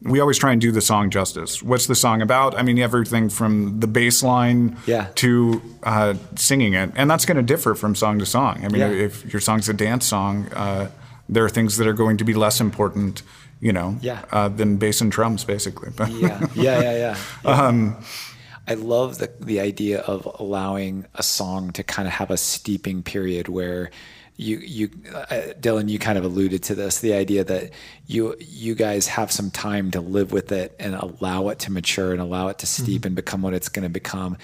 [0.04, 1.62] we always try and do the song justice.
[1.62, 2.58] What's the song about?
[2.58, 5.08] I mean, everything from the bass line Yeah.
[5.16, 6.90] to uh, singing it.
[6.96, 8.64] And that's going to differ from song to song.
[8.64, 8.88] I mean, Yeah.
[8.90, 10.88] if your song's a dance song, uh,
[11.28, 13.22] there are things that are going to be less important,
[13.60, 14.22] you know, Yeah.
[14.32, 15.90] uh, than bass and drums, basically.
[15.96, 17.50] But yeah, yeah, yeah, yeah.
[17.50, 17.96] Um,
[18.66, 23.02] I love the the idea of allowing a song to kind of have a steeping
[23.02, 23.90] period where
[24.36, 27.70] you you uh, Dylan you kind of alluded to this the idea that
[28.06, 32.12] you you guys have some time to live with it and allow it to mature
[32.12, 34.36] and allow it to steep and become what it's going to become.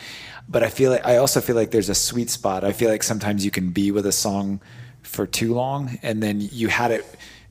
[0.49, 2.65] But I feel like I also feel like there's a sweet spot.
[2.65, 4.61] I feel like sometimes you can be with a song
[5.03, 7.07] for too long and then you had it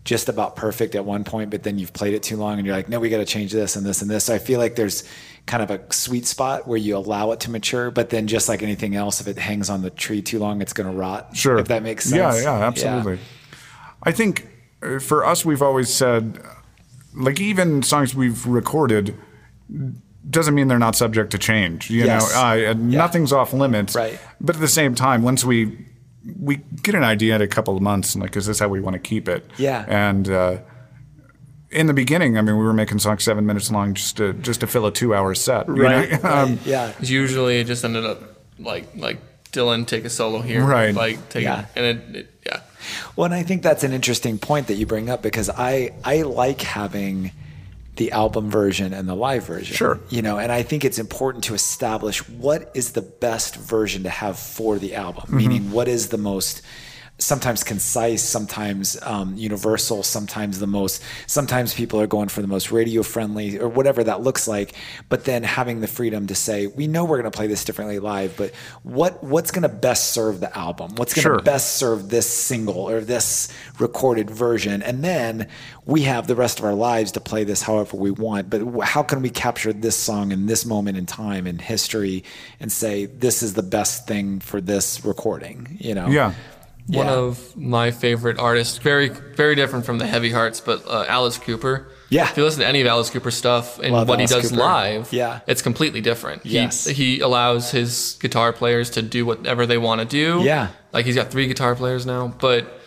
[0.07, 2.75] just about perfect at one point but then you've played it too long and you're
[2.75, 4.75] like no we got to change this and this and this so I feel like
[4.77, 5.03] there's
[5.45, 8.63] kind of a sweet spot where you allow it to mature but then just like
[8.63, 11.57] anything else if it hangs on the tree too long it's going to rot Sure.
[11.59, 13.19] if that makes sense yeah, yeah, absolutely.
[14.03, 14.47] I think
[14.81, 16.39] uh, for us, we've always said,
[17.15, 19.15] like, even songs we've recorded
[20.29, 21.89] doesn't mean they're not subject to change.
[21.89, 22.31] You Yes.
[22.33, 23.95] know, uh, nothing's off limits.
[23.95, 24.19] Right.
[24.39, 25.85] But at the same time, once we
[26.39, 28.79] we get an idea in a couple of months, and like, is this how we
[28.79, 29.45] want to keep it?
[29.57, 29.85] Yeah.
[29.87, 30.57] And uh,
[31.71, 34.59] in the beginning, I mean, we were making songs seven minutes long just to just
[34.61, 35.67] to fill a two-hour set.
[35.67, 35.83] you know?
[35.83, 38.21] right, right, Um, yeah Usually, it just ended up
[38.59, 39.17] like like
[39.51, 40.93] Dylan take a solo here, Right.
[40.93, 41.61] Like take Yeah.
[41.61, 42.61] it, and it, it yeah.
[43.15, 46.21] Well, and I think that's an interesting point that you bring up because I I
[46.23, 47.31] like having
[47.97, 49.75] the album version and the live version.
[49.75, 49.99] Sure.
[50.09, 54.09] You know, and I think it's important to establish what is the best version to
[54.09, 55.37] have for the album, Mm-hmm.
[55.37, 56.61] meaning what is the most
[57.19, 62.71] sometimes concise, sometimes um, universal, sometimes the most, sometimes people are going for the most
[62.71, 64.73] radio friendly or whatever that looks like.
[65.09, 67.99] But then having the freedom to say, we know we're going to play this differently
[67.99, 68.53] live, but
[68.83, 70.95] what what's going to best serve the album?
[70.95, 71.39] What's going to Sure.
[71.39, 73.49] best serve this single or this
[73.79, 74.83] recorded version?
[74.83, 75.47] And then
[75.85, 78.49] we have the rest of our lives to play this however we want.
[78.49, 82.23] But how can we capture this song in this moment in time in history
[82.59, 85.77] and say this is the best thing for this recording?
[85.79, 86.07] You know?
[86.07, 86.33] Yeah.
[86.87, 87.11] One Yeah.
[87.13, 91.87] of my favorite artists, very very different from the Heavy Hearts, but uh, Alice Cooper.
[92.09, 92.29] Yeah.
[92.29, 94.49] If you listen to any of Alice Cooper's stuff and Love what Alice he does
[94.51, 94.63] Cooper.
[94.63, 95.41] live, Yeah.
[95.47, 96.45] it's completely different.
[96.45, 96.85] Yes.
[96.85, 100.41] He he allows his guitar players to do whatever they want to do.
[100.43, 100.69] Yeah.
[100.93, 102.79] Like he's got three guitar players now, but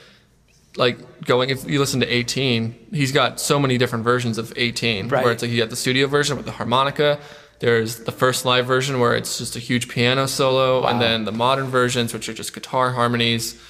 [0.77, 5.09] like going if you listen to 18, he's got so many different versions of 18.
[5.09, 5.23] Right.
[5.25, 7.19] Where it's like you got the studio version with the harmonica.
[7.59, 11.33] There's the first live version where it's just a huge piano solo, and then the
[11.33, 13.61] modern versions, which are just guitar harmonies.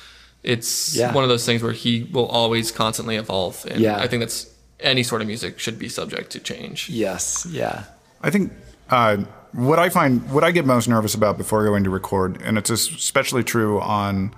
[0.42, 1.12] It's Yeah.
[1.12, 3.96] one of those things where he will always constantly evolve, and Yeah.
[3.98, 4.46] I think that's
[4.80, 6.88] any sort of music should be subject to change.
[6.88, 7.46] Yes.
[7.50, 7.84] Yeah.
[8.22, 8.52] I think
[8.90, 9.18] uh,
[9.52, 12.70] what I find, what I get most nervous about before going to record, and it's
[12.70, 14.34] especially true on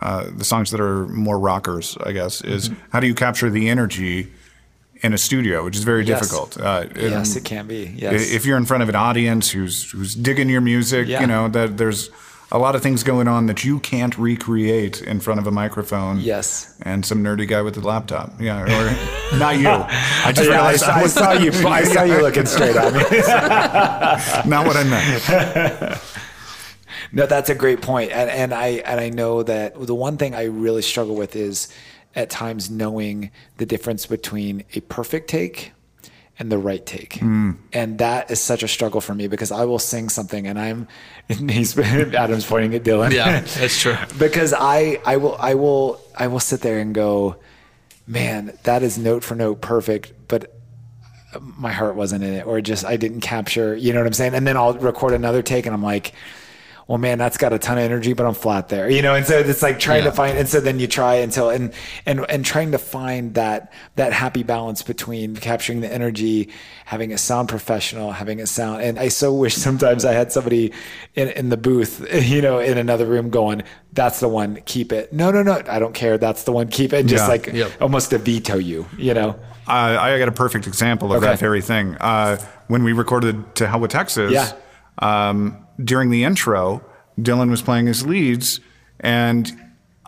[0.00, 2.80] uh, the songs that are more rockers, I guess, is Mm-hmm.
[2.92, 4.28] how do you capture the energy
[5.02, 6.20] in a studio, which is very Yes.
[6.20, 6.56] difficult.
[6.60, 7.94] Uh, Yes, and it can be.
[7.96, 8.30] Yes.
[8.30, 11.20] If you're in front of an audience who's who's digging your music, Yeah.
[11.22, 12.10] you know that there's
[12.50, 16.18] a lot of things going on that you can't recreate in front of a microphone.
[16.20, 16.74] Yes.
[16.82, 18.40] And some nerdy guy with a laptop.
[18.40, 19.68] Yeah, or not you.
[19.68, 21.50] I just Yeah, I, realized saw, I saw you.
[21.68, 24.50] I saw you looking straight at me.
[24.50, 26.00] not what I meant.
[27.12, 30.34] No, that's a great point, and and I and I know that the one thing
[30.34, 31.68] I really struggle with is
[32.14, 35.72] at times knowing the difference between a perfect take
[36.38, 37.52] and the right take, Hmm.
[37.72, 40.86] and that is such a struggle for me because I will sing something and I'm,
[41.28, 43.96] and he's Adam's pointing at Dylan, Yeah, that's true.
[44.18, 47.36] because I I will I will I will sit there and go,
[48.06, 50.54] man, that is note for note perfect, but
[51.40, 53.76] my heart wasn't in it, or just I didn't capture.
[53.76, 54.34] You know what I'm saying?
[54.34, 56.12] And then I'll record another take, and I'm like.
[56.88, 59.14] Well, man, that's got a ton of energy, but I'm flat there, you know.
[59.14, 60.10] And so it's like trying Yeah.
[60.10, 61.72] to find, and so then you try until and
[62.06, 66.48] and and trying to find that that happy balance between capturing the energy,
[66.86, 68.80] having it sound professional, having it sound.
[68.80, 70.72] And I so wish sometimes I had somebody
[71.14, 75.12] in in the booth, you know, in another room going, "That's the one, keep it."
[75.12, 76.16] No, no, no, I don't care.
[76.16, 77.00] That's the one, keep it.
[77.00, 77.28] And just Yeah.
[77.28, 77.70] like Yep.
[77.82, 79.36] almost to veto you, you know.
[79.68, 81.26] Uh, I got a perfect example of Okay.
[81.32, 81.96] that very thing.
[82.00, 84.52] Uh, when we recorded To Hell with Texas, Yeah.
[85.00, 86.82] um, during the intro,
[87.20, 88.60] Dylan was playing his leads,
[89.00, 89.50] and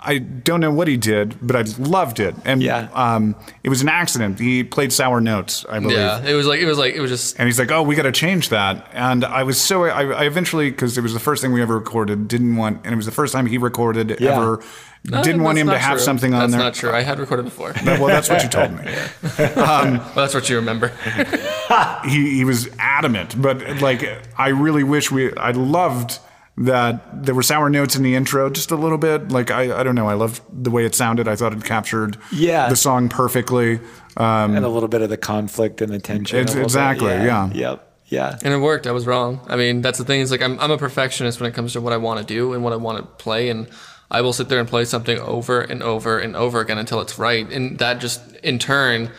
[0.03, 2.35] I don't know what he did, but I loved it.
[2.47, 2.89] And Yeah.
[2.95, 4.39] um, it was an accident.
[4.39, 5.99] He played sour notes, I believe.
[5.99, 7.95] Yeah, it was like it was like it was just And he's like, "Oh, we
[7.95, 11.21] got to change that." And I was so I, I eventually because it was the
[11.21, 12.29] first thing we ever recorded.
[12.29, 14.37] Didn't want, and it was the first time he recorded Yeah.
[14.37, 14.61] ever.
[15.05, 16.05] No, didn't want him to have true.
[16.05, 16.61] something on that's there.
[16.63, 16.97] That's not true.
[16.99, 17.73] I had recorded before.
[17.85, 18.85] Well, that's what you told me.
[19.39, 20.89] well, that's what you remember.
[22.05, 24.05] he, he was adamant, but like
[24.39, 26.19] I really wish we I loved
[26.59, 29.31] that there were sour notes in the intro just a little bit.
[29.31, 31.27] Like I, I don't know, I loved the way it sounded.
[31.29, 32.69] I thought it captured Yeah.
[32.69, 33.81] the song perfectly.
[34.17, 36.37] Um, and a little bit of the conflict and the tension.
[36.39, 36.67] a It's- little bit.
[36.67, 37.51] exactly, yeah.
[37.53, 37.87] Yep.
[38.07, 38.39] Yeah.
[38.45, 38.87] And it worked.
[38.89, 39.41] I was wrong.
[39.49, 40.21] I mean, that's the thing.
[40.21, 42.53] Is like I'm I'm a perfectionist when it comes to what I want to do
[42.53, 43.69] and what I want to play, and
[44.11, 47.19] I will sit there and play something over and over and over again until it's
[47.19, 47.49] right.
[47.51, 49.11] And that just in turn,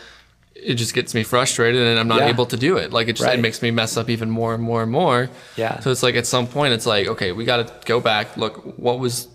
[0.54, 2.28] it just gets me frustrated, and I'm not Yeah.
[2.28, 2.92] able to do it.
[2.92, 3.38] Like it just Right.
[3.38, 5.30] it makes me mess up even more and more and more.
[5.56, 5.80] Yeah.
[5.80, 8.36] So it's like at some point, it's like okay, we got to go back.
[8.36, 9.28] Look, what was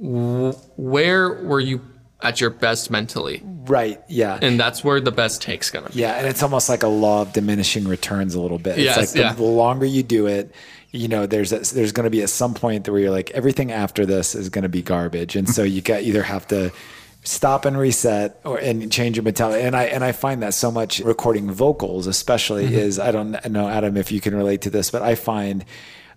[0.00, 1.80] where were you
[2.22, 3.42] at your best mentally?
[3.44, 4.00] Right.
[4.08, 4.38] Yeah.
[4.40, 6.00] And that's where the best take's gonna be.
[6.00, 8.78] Yeah, and it's almost like a law of diminishing returns a little bit.
[8.78, 9.32] Yes, it's like the, yeah.
[9.34, 10.54] the longer you do it,
[10.92, 13.70] you know, there's a, there's going to be at some point where you're like everything
[13.72, 16.72] after this is going to be garbage, and so you got either have to
[17.22, 19.62] stop and reset or and change your mentality.
[19.62, 22.74] And I and I find that so much recording vocals, especially, Mm-hmm.
[22.74, 25.64] is I don't know Adam if you can relate to this, but I find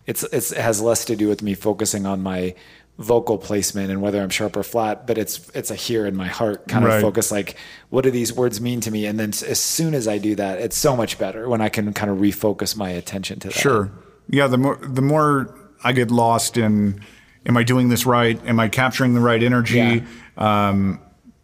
[0.07, 2.55] it's, it's it has less to do with me focusing on my
[2.99, 6.27] vocal placement and whether I'm sharp or flat, but it's it's a here in my
[6.27, 6.95] heart kind Right.
[6.97, 7.55] of focus like
[7.89, 10.59] what do these words mean to me and then as soon as I do that
[10.59, 13.53] it's so much better when I can kind of refocus my attention to that.
[13.55, 13.91] Sure.
[14.29, 14.47] Yeah.
[14.47, 17.01] The more the more I get lost in,
[17.45, 18.39] am I doing this right?
[18.45, 20.03] Am I capturing the right energy?
[20.37, 20.99] Um,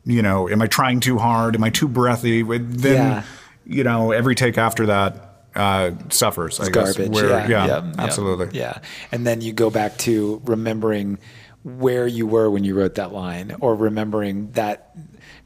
[0.06, 1.56] you know, am I trying too hard?
[1.56, 2.42] Am I too breathy?
[2.42, 3.24] With- Then, Yeah.
[3.66, 5.26] you know, every take after that
[5.56, 6.60] uh, suffers.
[6.60, 6.96] I It's guess.
[6.98, 7.14] garbage.
[7.14, 8.58] Where- yeah, yeah, yeah, yeah, absolutely.
[8.58, 8.78] Yeah.
[9.12, 11.18] And then you go back to remembering
[11.64, 14.96] where you were when you wrote that line or remembering that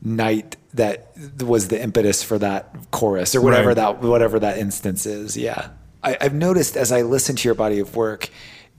[0.02, 1.12] night that
[1.44, 3.76] was the impetus for that chorus or whatever Right.
[3.78, 5.36] that whatever that instance is.
[5.36, 5.70] Yeah.
[6.04, 8.30] I, I've noticed as I listen to your body of work,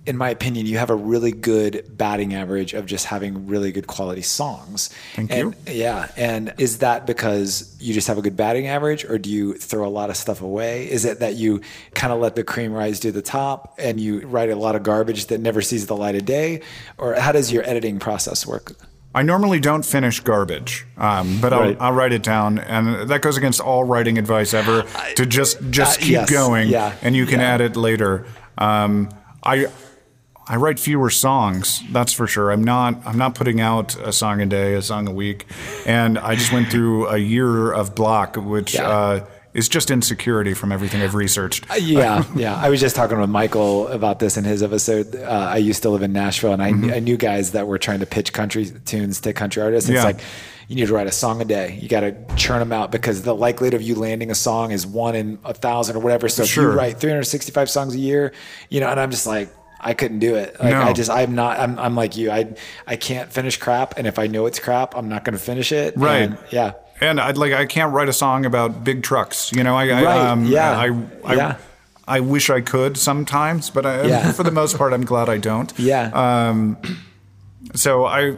[0.07, 3.87] in my opinion, you have a really good batting average of just having really good
[3.87, 4.91] quality songs.
[5.15, 5.73] Thank And- you.
[5.73, 6.09] yeah.
[6.19, 9.87] And is that because you just have a good batting average or do you throw
[9.87, 10.91] a lot of stuff away?
[10.91, 11.63] Is it that you
[11.95, 14.83] kind of let the cream rise to the top and you write a lot of
[14.83, 16.61] garbage that never sees the light of day?
[16.99, 18.73] Or how does your editing process work?
[19.15, 21.77] I normally don't finish garbage, um, but I'll, Right.
[21.81, 24.85] I'll write it down, and that goes against all writing advice ever.
[25.17, 27.55] to just just uh, keep yes, going, yeah, and you can yeah.
[27.55, 28.27] add it later.
[28.59, 29.09] Um,
[29.45, 29.67] I
[30.47, 32.51] I write fewer songs, that's for sure.
[32.51, 35.47] I'm not I'm not putting out a song a day, a song a week,
[35.87, 38.89] and I just went through a year of block, which Yeah.
[38.89, 41.71] uh, is just insecurity from everything I've researched.
[41.71, 42.55] Uh, Yeah, yeah.
[42.57, 45.15] I was just talking with Michael about this in his episode.
[45.17, 48.01] Uh, I used to live in Nashville, and I, I knew guys that were trying
[48.01, 49.89] to pitch country tunes to country artists.
[49.89, 50.05] It's Yeah.
[50.05, 50.21] like
[50.69, 51.79] you need to write a song a day.
[51.81, 54.87] You got to churn them out because the likelihood of you landing a song is
[54.87, 56.29] one in a thousand or whatever.
[56.29, 58.33] So if you write 365 songs a year,
[58.71, 59.51] you know, and I'm just like.
[59.87, 60.59] I couldn't do it.
[60.59, 60.81] Like No.
[60.81, 61.61] I just, I'm not.
[61.61, 62.31] I'm, I'm like you.
[62.31, 62.55] I,
[62.87, 65.73] I can't finish crap, and if I know it's crap, I'm not going to finish
[65.73, 65.93] it.
[65.95, 66.23] Right.
[66.23, 66.73] And, yeah.
[67.01, 69.53] And I'd like I can't write a song about big trucks.
[69.53, 70.87] You know, I, I Right, um, yeah, I,
[71.25, 71.57] I, yeah.
[72.07, 74.33] I wish I could sometimes, but I, Yeah.
[74.37, 75.73] for the most part, I'm glad I don't.
[75.79, 76.11] Yeah.
[76.13, 76.77] Um,
[77.75, 78.37] so I,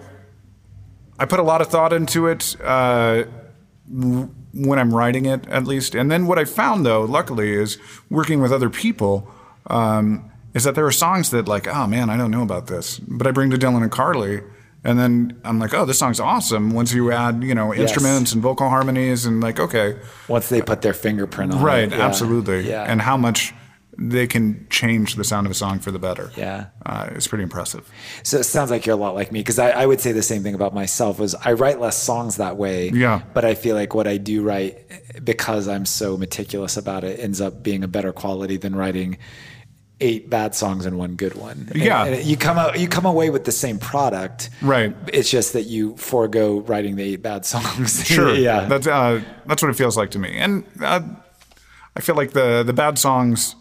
[1.18, 3.24] I put a lot of thought into it uh,
[3.88, 5.94] when I'm writing it, at least.
[5.94, 7.78] And then what I found, though, luckily, is
[8.08, 9.30] working with other people.
[9.66, 12.98] Um, is that there are songs that like, oh man, I don't know about this,
[13.00, 14.42] but I bring to Dylan and Carly,
[14.86, 16.70] and then I'm like, oh, this song's awesome.
[16.70, 20.80] Once you add, you know, instruments and vocal harmonies, and like, okay, Once they put
[20.82, 21.90] their fingerprint on right, it.
[21.92, 22.06] yeah.
[22.06, 22.84] absolutely, Yeah.
[22.90, 23.52] and how much
[23.98, 26.30] they can change the sound of a song for the better.
[26.36, 26.66] Yeah.
[26.84, 27.90] uh, it's pretty impressive.
[28.24, 30.22] So it sounds like you're a lot like me because I, I would say the
[30.22, 32.90] same thing about myself was I write less songs that way.
[32.90, 33.22] Yeah.
[33.32, 37.40] But I feel like what I do write because I'm so meticulous about it ends
[37.40, 39.16] up being a better quality than writing
[40.00, 41.70] eight bad songs and one good one.
[41.74, 42.04] Yeah.
[42.04, 44.50] and you come out you come away with the same product.
[44.60, 44.94] Right.
[45.12, 48.04] It's just that you forego writing the eight bad songs.
[48.04, 48.34] Sure.
[48.34, 48.66] yeah.
[48.66, 51.00] That's uh, that's what it feels like to me, and uh,
[51.96, 53.56] I feel like the the bad songs,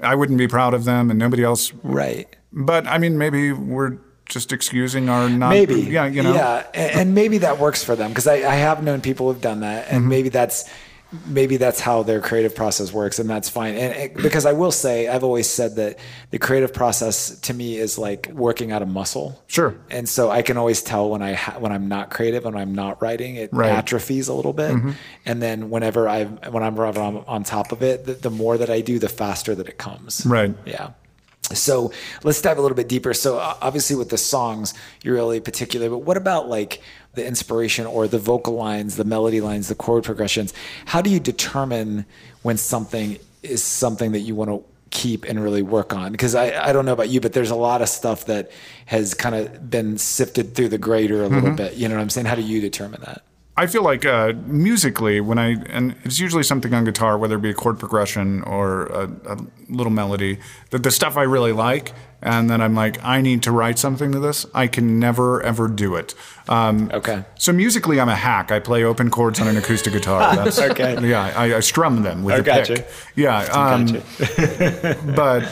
[0.00, 1.72] I wouldn't be proud of them, and nobody else.
[1.82, 2.28] right.
[2.52, 3.96] But I mean, maybe we're
[4.28, 5.50] just excusing our not.
[5.50, 6.06] maybe Yeah.
[6.06, 6.34] You know.
[6.34, 9.40] yeah and, and maybe that works for them because I, I have known people who've
[9.42, 9.96] done that Mm-hmm.
[9.96, 10.64] and maybe that's
[11.26, 14.72] maybe that's how their creative process works and that's fine and it, because i will
[14.72, 15.98] say i've always said that
[16.30, 19.74] the creative process to me is like working out a muscle Sure.
[19.90, 22.74] and so i can always tell when i ha- when i'm not creative when i'm
[22.74, 23.68] not writing it Right.
[23.68, 23.78] Mm-hmm.
[23.78, 24.74] atrophies a little bit
[25.26, 28.70] and then whenever i when i'm I'm on top of it the, the more that
[28.70, 30.54] i do the faster that it comes Right.
[30.64, 30.90] yeah.
[31.52, 31.92] So
[32.22, 33.12] let's dive a little bit deeper.
[33.12, 36.80] So uh, obviously with the songs, you're really particular, but what about like
[37.14, 40.54] the inspiration or the vocal lines, the melody lines, the chord progressions?
[40.86, 42.06] How do you determine
[42.42, 46.12] when something is something that you want to keep and really work on?
[46.12, 48.50] Because I, I don't know about you, but there's a lot of stuff that
[48.86, 51.56] has kind of been sifted through the grater a little mm-hmm.
[51.56, 51.74] bit.
[51.74, 52.26] You know what I'm saying?
[52.26, 53.22] How do you determine that?
[53.54, 57.42] I feel like uh, musically, when I and it's usually something on guitar, whether it
[57.42, 59.36] be a chord progression or a, a
[59.68, 60.38] little melody,
[60.70, 61.92] that the stuff I really like,
[62.22, 64.46] and then I'm like, I need to write something to this.
[64.54, 66.14] I can never ever do it.
[66.48, 67.24] Um, Okay.
[67.38, 68.50] So musically, I'm a hack.
[68.50, 70.34] I play open chords on an acoustic guitar.
[70.36, 71.06] That's, Okay.
[71.06, 72.74] Yeah, I, I strum them with I a gotcha.
[72.76, 72.88] pick.
[73.16, 73.42] Yeah.
[73.52, 75.12] Um, Gotcha.
[75.14, 75.42] but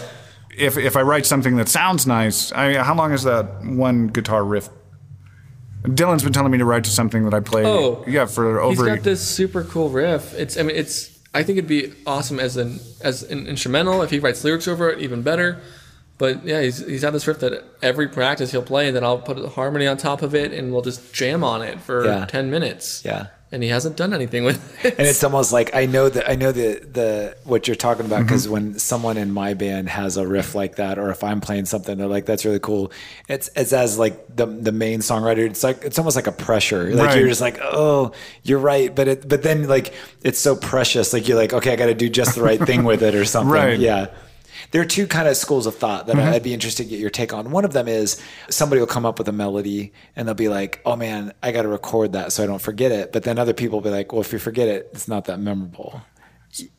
[0.57, 4.43] if if I write something that sounds nice, I, how long is that one guitar
[4.43, 4.71] riff?
[5.83, 7.65] Dylan's been telling me to write to something that I play.
[7.65, 8.95] Oh, yeah, for He's over.
[8.97, 10.35] got this super cool riff.
[10.35, 14.11] It's I mean it's I think it'd be awesome as an as an instrumental if
[14.11, 15.61] he writes lyrics over it even better.
[16.19, 19.21] But yeah, he's, he's had this riff that every practice he'll play, and then I'll
[19.21, 22.27] put a harmony on top of it, and we'll just jam on it for Yeah.
[22.27, 23.03] ten minutes.
[23.07, 23.29] Yeah.
[23.53, 24.95] And he hasn't done anything with it.
[24.99, 28.23] and it's almost like I know that I know the the what you're talking about
[28.23, 28.53] because Mm-hmm.
[28.53, 31.99] when someone in my band has a riff like that, or if I'm playing something,
[31.99, 32.93] they're like, "That's really cool."
[33.29, 35.39] It's it's as like the the main songwriter.
[35.51, 36.95] It's like it's almost like a pressure.
[36.95, 37.19] Like Right.
[37.19, 38.13] you're just like, "Oh,
[38.45, 39.93] you're right," but it but then like
[40.23, 41.13] it's so precious.
[41.13, 43.25] Like you're like, "Okay, I got to do just the right thing with it," or
[43.25, 43.51] something.
[43.61, 43.79] Right.
[43.81, 44.07] Yeah.
[44.73, 47.11] There are two kind of schools of thought that I'd be interested to get your
[47.11, 47.51] take on.
[47.51, 50.81] One of them is somebody will come up with a melody and they'll be like,
[50.85, 53.53] "Oh man, I got to record that so I don't forget it." But then other
[53.53, 56.03] people will be like, "Well, if you forget it, it's not that memorable."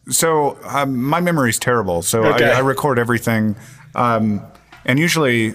[0.10, 2.02] So um, my memory's terrible.
[2.02, 2.52] So Okay.
[2.52, 3.56] I, I record everything,
[3.96, 4.42] um,
[4.86, 5.54] and usually,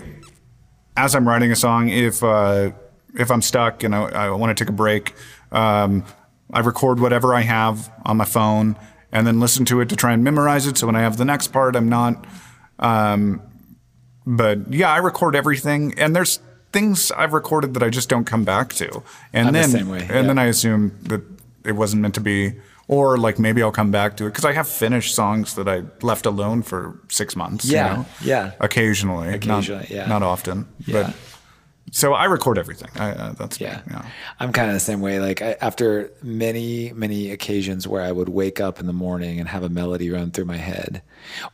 [0.96, 2.70] as I'm writing a song, if uh,
[3.14, 5.14] if I'm stuck and I, I want to take a break,
[5.52, 6.04] um,
[6.52, 8.76] I record whatever I have on my phone,
[9.12, 10.76] and then listen to it to try and memorize it.
[10.78, 12.24] So when I have the next part, I'm not.
[12.78, 13.40] Um,
[14.26, 16.40] but yeah, I record everything, and there's
[16.72, 19.02] things I've recorded that I just don't come back to,
[19.32, 20.22] and I'm the then same way, and yeah.
[20.22, 21.22] then I assume that
[21.64, 22.54] it wasn't meant to be,
[22.88, 25.82] or like maybe I'll come back to it because I have finished songs that I
[26.02, 27.64] left alone for six months.
[27.66, 28.06] you Yeah, know?
[28.22, 28.52] yeah.
[28.60, 30.06] occasionally, Occasionally, not, yeah.
[30.06, 31.04] not often, Yeah.
[31.04, 31.16] but
[31.92, 32.88] so I record everything.
[32.96, 33.80] I, uh, that's me, Yeah.
[33.90, 34.06] yeah.
[34.40, 35.20] I'm kind of the same way.
[35.20, 39.48] Like I, after many, many occasions where I would wake up in the morning and
[39.48, 41.02] have a melody run through my head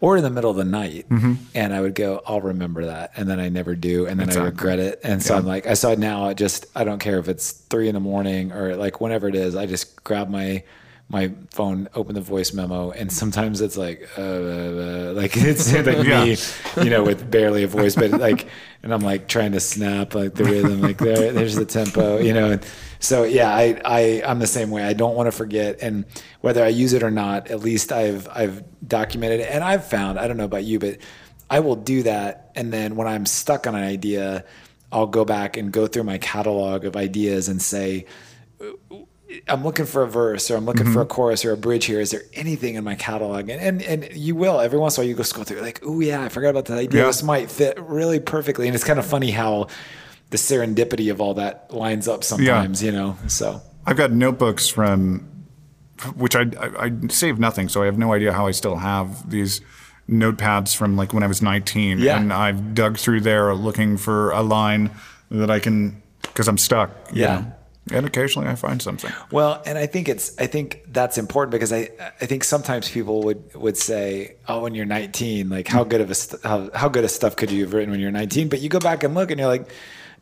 [0.00, 1.34] or in the middle of the night Mm-hmm.
[1.54, 3.12] and I would go, I'll remember that.
[3.16, 4.06] And then I never do.
[4.06, 5.00] And then I regret it.
[5.04, 6.24] And so I'm like, I saw it now.
[6.26, 9.34] I just, I don't care if it's three in the morning or like whenever it
[9.34, 10.64] is, I just grab my,
[11.12, 15.84] my phone, open the voice memo, and sometimes it's like, uh, uh, like it's like
[15.86, 16.24] Yeah.
[16.24, 16.36] me,
[16.82, 18.48] you know, with barely a voice, but like,
[18.82, 22.32] and I'm like trying to snap like the rhythm, like there, there's the tempo, you
[22.32, 22.52] know.
[22.52, 22.66] And
[22.98, 24.82] so yeah, I, I, I'm the same way.
[24.84, 26.06] I don't want to forget, and
[26.40, 30.18] whether I use it or not, at least I've, I've documented it, and I've found,
[30.18, 30.96] I don't know about you, but
[31.50, 34.46] I will do that, and then when I'm stuck on an idea,
[34.90, 38.06] I'll go back and go through my catalog of ideas and say.
[39.48, 41.12] I'm looking for a verse or I'm looking for a mm-hmm.
[41.12, 42.00] chorus or a bridge here.
[42.00, 43.48] Is there anything in my catalog?
[43.48, 45.80] And, and and you will every once in a while you go scroll through like,
[45.84, 47.00] oh yeah, I forgot about that idea.
[47.00, 47.06] Yeah.
[47.06, 48.66] This might fit really perfectly.
[48.66, 49.68] And it's kind of funny how
[50.30, 53.16] the serendipity of all that lines up sometimes, you know.
[53.28, 55.28] So I've got notebooks from
[56.16, 59.30] which I, I I saved nothing, so I have no idea how I still have
[59.30, 59.60] these
[60.08, 61.98] notepads from like when I was 19.
[61.98, 62.18] Yeah.
[62.18, 64.90] And I've dug through there looking for a line
[65.30, 66.90] that I can because I'm stuck.
[67.12, 67.40] you Yeah.
[67.40, 67.52] know.
[67.90, 69.12] And occasionally I find something.
[69.32, 73.22] Well, and I think it's I think that's important because I I think sometimes people
[73.24, 75.90] would would say, oh, when you're 19, like how hmm.
[75.90, 78.12] good of a st- how how good of stuff could you have written when you're
[78.12, 78.48] 19?
[78.48, 79.68] But you go back and look, and you're like.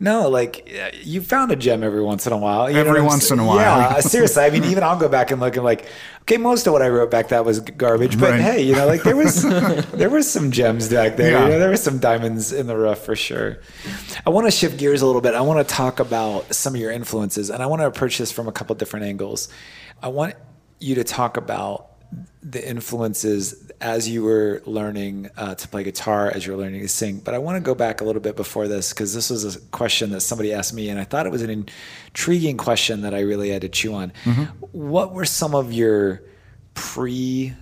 [0.02, 0.66] No, like
[1.04, 2.70] you found a gem every once in a while.
[2.70, 3.58] You Every once in a while.
[3.58, 4.42] Yeah, seriously.
[4.42, 5.84] I mean, even I'll go back and look and like,
[6.22, 8.40] okay, most of what I wrote back that was garbage, but Right.
[8.40, 9.42] hey, you know, like there was
[9.92, 11.32] there was some gems back there.
[11.32, 11.42] Yeah.
[11.44, 13.58] You know, there were some diamonds in the rough for sure.
[14.26, 15.34] I want to shift gears a little bit.
[15.34, 18.32] I want to talk about some of your influences, and I want to approach this
[18.32, 19.50] from a couple different angles.
[20.02, 20.34] I want
[20.78, 21.89] you to talk about
[22.42, 26.88] the influences as you were learning uh, to play guitar, as you were learning to
[26.88, 27.18] sing.
[27.18, 29.60] But I want to go back a little bit before this because this was a
[29.70, 33.20] question that somebody asked me, and I thought it was an intriguing question that I
[33.20, 34.12] really had to chew on.
[34.72, 36.22] What were some of your
[36.74, 37.54] pre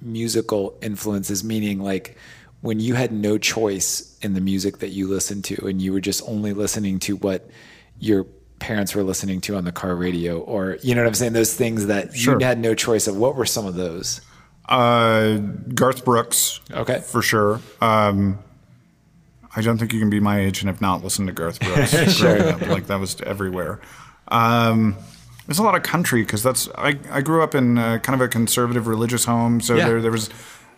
[0.00, 2.16] musical influences, meaning like
[2.60, 6.00] when you had no choice in the music that you listened to and you were
[6.00, 7.48] just only listening to what
[7.98, 8.26] your
[8.58, 11.54] parents were listening to on the car radio or you know what I'm saying those
[11.54, 12.38] things that Sure.
[12.40, 14.20] you had no choice of what were some of those
[14.68, 15.36] Uh,
[15.74, 16.60] Garth Brooks.
[16.72, 17.00] Okay.
[17.00, 17.60] For sure.
[17.80, 18.38] Um,
[19.54, 21.92] I don't think you can be my age and have not listened to Garth Brooks.
[22.16, 22.56] Sure.
[22.56, 23.80] Like that was everywhere.
[24.28, 24.96] Um,
[25.46, 28.24] there's a lot of country because that's I, I grew up in uh, kind of
[28.24, 29.86] a conservative religious home, so Yeah.
[29.88, 30.28] there there was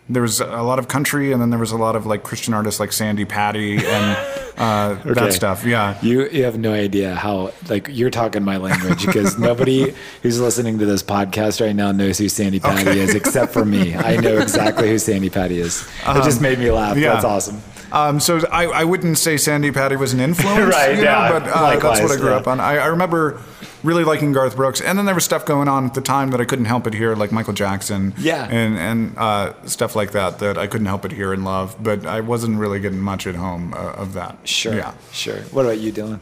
[0.09, 2.53] there was a lot of country, and then there was a lot of like Christian
[2.53, 4.17] artists like Sandi Patty and
[4.57, 5.13] uh, Okay.
[5.13, 5.65] that stuff.
[5.65, 9.93] Yeah, you you have no idea how like you're talking my language because nobody
[10.23, 12.99] who's listening to this podcast right now knows who Sandi Patty Okay.
[12.99, 16.71] is except for me I know exactly who Sandi Patty is it just made me
[16.71, 17.13] laugh yeah.
[17.13, 20.97] that's awesome Um, so I, I wouldn't say Sandi Patty was an influence, Right, you
[20.97, 22.35] know, yeah, but uh, that's what I grew yeah.
[22.37, 22.59] up on.
[22.59, 23.41] I, I remember
[23.83, 26.41] really liking Garth Brooks, and then there was stuff going on at the time that
[26.41, 28.45] I couldn't help but hear, like Michael Jackson, Yeah.
[28.49, 31.75] and and uh, stuff like that that I couldn't help but hear and love.
[31.81, 34.37] But I wasn't really getting much at home uh, of that.
[34.43, 34.93] sure yeah.
[35.11, 36.19] sure what about you Dylan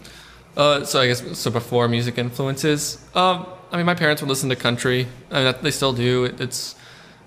[0.56, 1.52] Uh, so I guess so.
[1.52, 5.08] Before music influences, um, I mean, my parents would listen to country.
[5.32, 6.26] I mean, they still do.
[6.26, 6.76] It, it's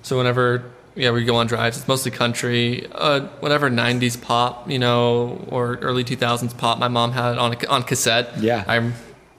[0.03, 0.65] so whenever
[0.97, 2.87] yeah we go on drives, it's mostly country.
[2.93, 6.79] Uh, whatever '90s pop, you know, or early 2000s pop.
[6.79, 8.39] My mom had on a, on cassette.
[8.39, 8.65] Yeah.
[8.67, 8.95] I'm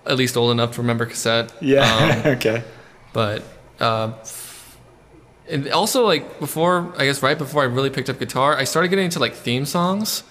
[0.05, 1.53] at least old enough to remember cassette.
[1.61, 2.63] yeah Um, okay
[3.13, 3.43] but
[3.79, 4.13] uh,
[5.49, 8.87] and also like before, I guess right before I really picked up guitar, I started
[8.89, 10.23] getting into like theme songs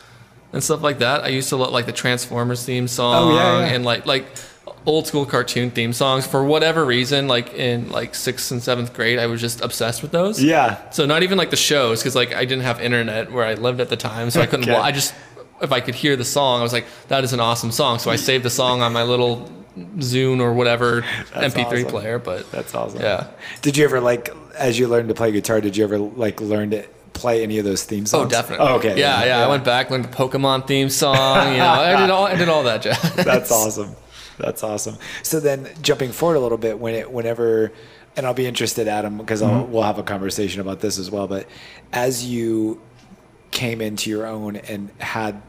[0.53, 1.23] and stuff like that.
[1.25, 3.67] I used to love like the Transformers theme song Oh, yeah, yeah.
[3.75, 4.25] and like like
[4.87, 7.29] old school cartoon theme songs for whatever reason.
[7.29, 10.43] Like in like sixth and seventh grade, I was just obsessed with those.
[10.43, 10.89] Yeah.
[10.91, 13.81] So not even like the shows because like I didn't have internet where I lived
[13.81, 14.65] at the time, so I couldn't.
[14.65, 14.73] Okay.
[14.73, 15.13] Wa- I just
[15.61, 17.99] if I could hear the song, I was like, that is an awesome song.
[17.99, 21.01] So I saved the song on my little Zune or whatever
[21.35, 21.85] That's MP3 awesome.
[21.89, 22.19] player.
[22.19, 23.01] But That's awesome.
[23.01, 23.29] Yeah.
[23.63, 25.61] Did you ever like as you learned to play guitar?
[25.61, 28.27] Did you ever like learn to play any of those theme oh, songs?
[28.27, 28.67] Oh, definitely.
[28.67, 28.99] Oh, okay.
[28.99, 31.53] Yeah, yeah, I went back, learned the Pokemon theme song.
[31.53, 33.15] You know, I did all, I did all that jazz.
[33.15, 33.95] That's awesome.
[34.39, 34.97] That's awesome.
[35.23, 37.73] So then, jumping forward a little bit, when it, whenever,
[38.17, 39.73] and I'll be interested, Adam, because I'll mm-hmm.
[39.73, 41.29] we'll have a conversation about this as well.
[41.29, 41.47] But
[41.93, 42.81] as you
[43.51, 45.43] came into your own and had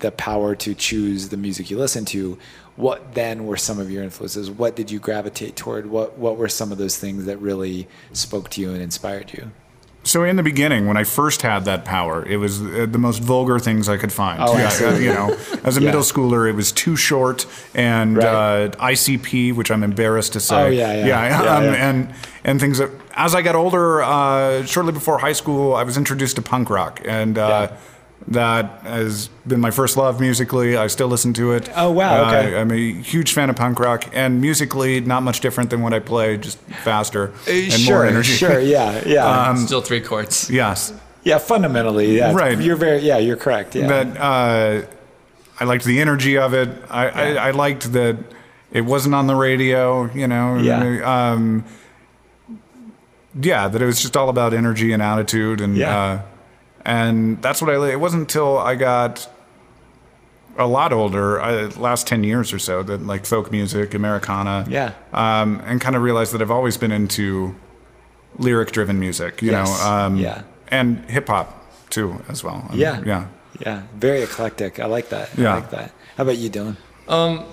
[0.00, 2.38] the power to choose the music you listen to,
[2.76, 4.50] what then were some of your influences?
[4.50, 5.86] What did you gravitate toward?
[5.90, 9.50] What What were some of those things that really spoke to you and inspired you?
[10.04, 13.20] So in the beginning, when I first had that power, it was uh, the most
[13.20, 14.40] vulgar things I could find.
[14.40, 15.86] Oh, Yeah, you know, as a Yeah.
[15.86, 17.44] middle schooler, it was too short,
[17.74, 18.24] and Right.
[18.26, 20.54] uh, ICP, which I'm embarrassed to say.
[20.54, 21.06] Oh, yeah, yeah.
[21.06, 21.88] Yeah, um, yeah.
[21.88, 22.90] and and things that.
[23.16, 27.00] As I got older, uh, shortly before high school, I was introduced to punk rock,
[27.04, 27.38] and.
[27.38, 27.68] Uh.
[28.28, 30.76] That has been my first love musically.
[30.76, 31.70] I still listen to it.
[31.76, 32.58] Oh, wow, Uh, okay.
[32.58, 36.00] I'm a huge fan of punk rock, and musically, not much different than what I
[36.00, 38.32] play, just faster and Uh, sure, more energy.
[38.32, 40.50] sure, yeah, yeah, Still three chords.
[40.50, 40.92] Yes.
[41.22, 41.38] yeah.
[41.38, 42.58] Fundamentally, yeah, Right.
[42.58, 43.76] You're very, yeah, you're correct.
[43.76, 44.86] Yeah, that uh,
[45.60, 46.68] I liked the energy of it.
[46.90, 48.16] I, I, I liked that
[48.72, 50.56] it wasn't on the radio, you know.
[50.56, 51.30] Yeah.
[51.30, 51.64] Um,
[53.40, 55.96] yeah, that it was just all about energy and attitude, and Yeah.
[55.96, 56.20] uh,
[56.86, 57.90] and that's what I.
[57.92, 59.28] It wasn't until I got
[60.58, 64.92] a lot older, uh, last ten years or so, that like folk music, Americana, Yeah.
[65.12, 67.54] um, and kind of realized that I've always been into
[68.38, 69.68] lyric-driven music, you Yes.
[69.68, 70.42] know, um, Yeah.
[70.68, 72.64] and hip hop too, as well.
[72.68, 73.00] I mean, Yeah.
[73.04, 73.24] yeah.
[73.60, 74.80] Yeah, very eclectic.
[74.80, 75.30] I like that.
[75.36, 75.44] Yeah.
[75.44, 75.54] I Yeah.
[75.56, 75.90] like that.
[76.16, 76.76] How about you, Dylan?
[77.08, 77.44] Um,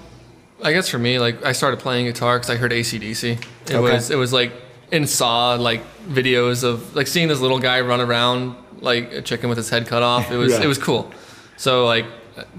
[0.61, 3.31] I guess for me, like I started playing guitar because I heard ACDC.
[3.33, 3.79] It Okay.
[3.79, 4.51] was it was like
[4.91, 9.49] in Saw like videos of like seeing this little guy run around like a chicken
[9.49, 10.29] with his head cut off.
[10.31, 10.61] It was Yeah.
[10.63, 11.11] it was cool.
[11.57, 12.05] So like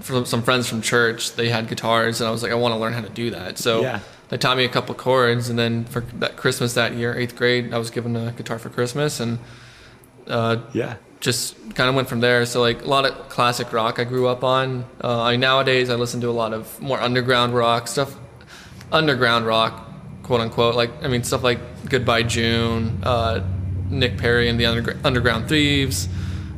[0.01, 2.79] for some friends from church, they had guitars, and I was like, I want to
[2.79, 3.57] learn how to do that.
[3.57, 3.99] So Yeah.
[4.29, 7.73] they taught me a couple chords, and then for that Christmas that year, eighth grade,
[7.73, 9.37] I was given a guitar for Christmas, and
[10.27, 10.95] uh, Yeah.
[11.19, 12.45] just kind of went from there.
[12.45, 14.85] So like a lot of classic rock I grew up on.
[15.03, 18.15] Uh, I nowadays I listen to a lot of more underground rock stuff,
[18.91, 19.73] underground rock,
[20.23, 20.75] quote unquote.
[20.75, 21.59] Like I mean stuff like
[21.89, 23.41] Goodbye June, uh,
[23.89, 26.07] Nick Perry and the Undergr- Underground Thieves,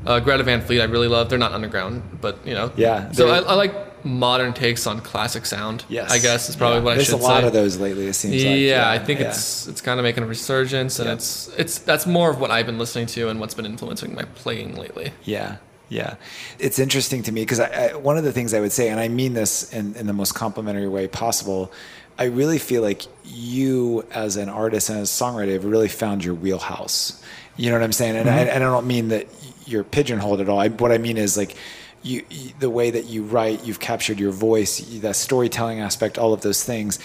[0.05, 0.81] uh, Greta Van Fleet.
[0.81, 1.29] I really love.
[1.29, 2.71] They're not underground, but you know.
[2.75, 5.83] Yeah, So I, I like modern takes on classic sound.
[5.89, 6.11] Yes.
[6.11, 6.83] I guess is probably Yeah.
[6.83, 7.17] what I There's should say.
[7.19, 7.47] There's a lot say.
[7.47, 8.07] of those lately.
[8.07, 8.59] It seems Yeah, like.
[8.61, 9.27] Yeah, I think yeah.
[9.29, 12.65] it's it's kind of making a resurgence, and it's it's that's more of what I've
[12.65, 15.11] been listening to and what's been influencing my playing lately.
[15.23, 15.57] Yeah,
[15.89, 16.15] yeah.
[16.59, 17.59] It's interesting to me because
[18.01, 20.33] one of the things I would say, and I mean this in, in the most
[20.35, 21.71] complimentary way possible,
[22.17, 26.23] I really feel like you, as an artist and as a songwriter, have really found
[26.23, 27.21] your wheelhouse.
[27.55, 28.15] You know what I'm saying?
[28.15, 28.49] And, I, mm-hmm.
[28.49, 29.27] and I don't mean that
[29.65, 30.59] you're pigeonholed at all.
[30.59, 31.55] I, what I mean is like.
[32.03, 36.31] You, you, the way that you write, you've captured your voice, that storytelling aspect, all
[36.31, 36.99] of those things.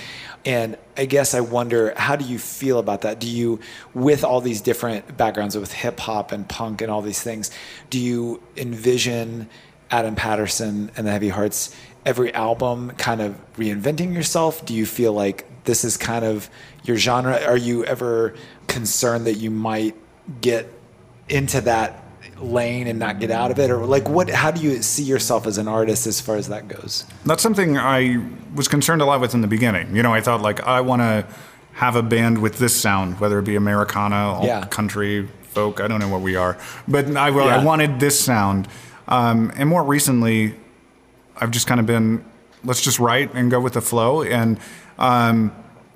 [0.44, 3.18] And I guess I wonder, how do you feel about that?
[3.18, 3.58] Do you,
[3.94, 7.50] with all these different backgrounds with hip hop and punk and all these things,
[7.88, 9.48] do you envision
[9.90, 11.74] Adam Patterson and the Heavy Hearts
[12.05, 14.64] every album kind of reinventing yourself?
[14.64, 16.48] Do you feel like this is kind of
[16.84, 17.40] your genre?
[17.46, 18.34] Are you ever
[18.66, 19.94] concerned that you might
[20.40, 20.68] get
[21.28, 22.03] into that
[22.38, 25.46] lane and not get out of it or like what how do you see yourself
[25.46, 28.20] as an artist as far as that goes That's something I
[28.55, 29.94] was concerned a lot with in the beginning.
[29.94, 31.24] You know, I thought like I want to
[31.74, 34.64] have a band with this sound, whether it be Americana, Yeah.
[34.66, 35.80] country, folk.
[35.80, 37.42] I don't know what we are, but I, Yeah.
[37.61, 38.66] I wanted this sound.
[39.09, 40.55] Um, and more recently,
[41.37, 42.24] I've just kind of been
[42.64, 44.59] let's just write and go with the flow, and
[44.99, 45.53] um,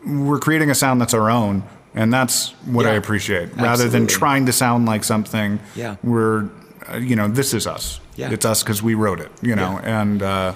[0.07, 1.63] we're creating a sound that's our own.
[1.95, 5.61] And that's what I appreciate, rather than trying to sound like something.
[5.75, 5.97] Yeah.
[6.05, 6.51] we're,
[6.93, 8.01] uh, you know, this is us.
[8.17, 8.31] Yeah.
[8.33, 9.33] It's us because we wrote it.
[9.41, 10.53] You know, and uh,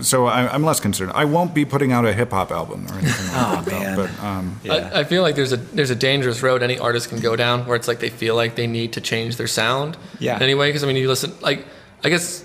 [0.00, 1.12] so I, I'm less concerned.
[1.14, 3.64] I won't be putting out a hip hop album or anything like Oh, that.
[3.66, 3.96] though, man.
[3.96, 7.10] But um, yeah I, I feel like there's a there's a dangerous road any artist
[7.10, 9.98] can go down where it's like they feel like they need to change their sound.
[10.20, 10.38] Yeah.
[10.40, 11.66] Anyway, because I mean, you listen like
[12.02, 12.44] I guess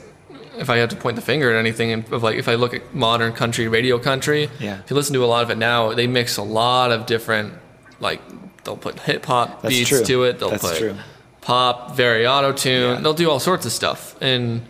[0.58, 2.94] if I had to point the finger at anything, of like if I look at
[2.94, 4.80] modern country, radio country, Yeah.
[4.84, 7.54] if you listen to a lot of it now, they mix a lot of different
[8.00, 8.22] like
[8.64, 10.04] they'll put hip hop beats true.
[10.04, 10.40] to it.
[10.40, 10.96] They'll That's put true.
[11.42, 12.96] pop, very auto tune.
[12.96, 13.02] Yeah.
[13.02, 14.62] They'll do all sorts of stuff, and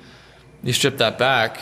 [0.63, 1.59] you strip that back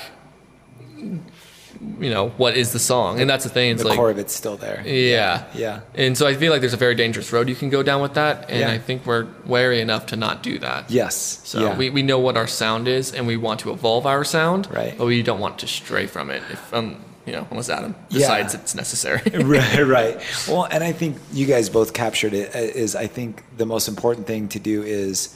[1.99, 3.19] you know, what is the song?
[3.21, 3.71] And that's the thing.
[3.71, 4.83] It's the like, core of it's still there.
[4.85, 5.45] yeah.
[5.53, 5.81] Yeah.
[5.95, 8.13] And so I feel like there's a very dangerous road you can go down with
[8.15, 8.49] that.
[8.49, 8.71] And Yeah.
[8.71, 10.89] I think we're wary enough to not do that.
[10.89, 11.41] Yes.
[11.43, 11.77] So yeah.
[11.77, 14.97] we, we know what our sound is and we want to evolve our sound, Right.
[14.97, 18.19] but we don't want to stray from it if, um, you know, unless Adam Yeah.
[18.19, 19.21] decides it's necessary.
[19.43, 20.21] right, right.
[20.47, 22.53] Well, and I think you guys both captured it.
[22.95, 25.35] uh, I think the most important thing to do is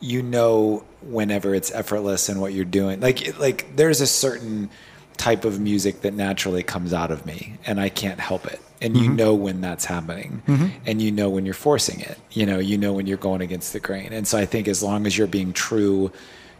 [0.00, 2.98] you know whenever it's effortless and what you're doing.
[3.00, 4.68] Like like there's a certain
[5.16, 8.60] type of music that naturally comes out of me, and I can't help it.
[8.80, 9.16] And you mm-hmm.
[9.16, 10.68] know when that's happening, mm-hmm.
[10.86, 12.18] and you know when you're forcing it.
[12.32, 14.12] You know, you know when you're going against the grain.
[14.12, 16.10] And so I think as long as you're being true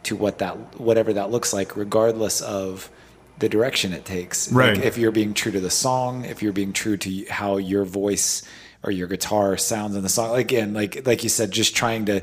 [0.04, 2.90] to what that whatever that looks like, regardless of
[3.38, 4.50] the direction it takes.
[4.52, 4.76] Right.
[4.76, 7.84] Like if you're being true to the song, if you're being true to how your
[7.84, 8.42] voice
[8.84, 12.22] or your guitar sounds in the song, again, like like you said, just trying to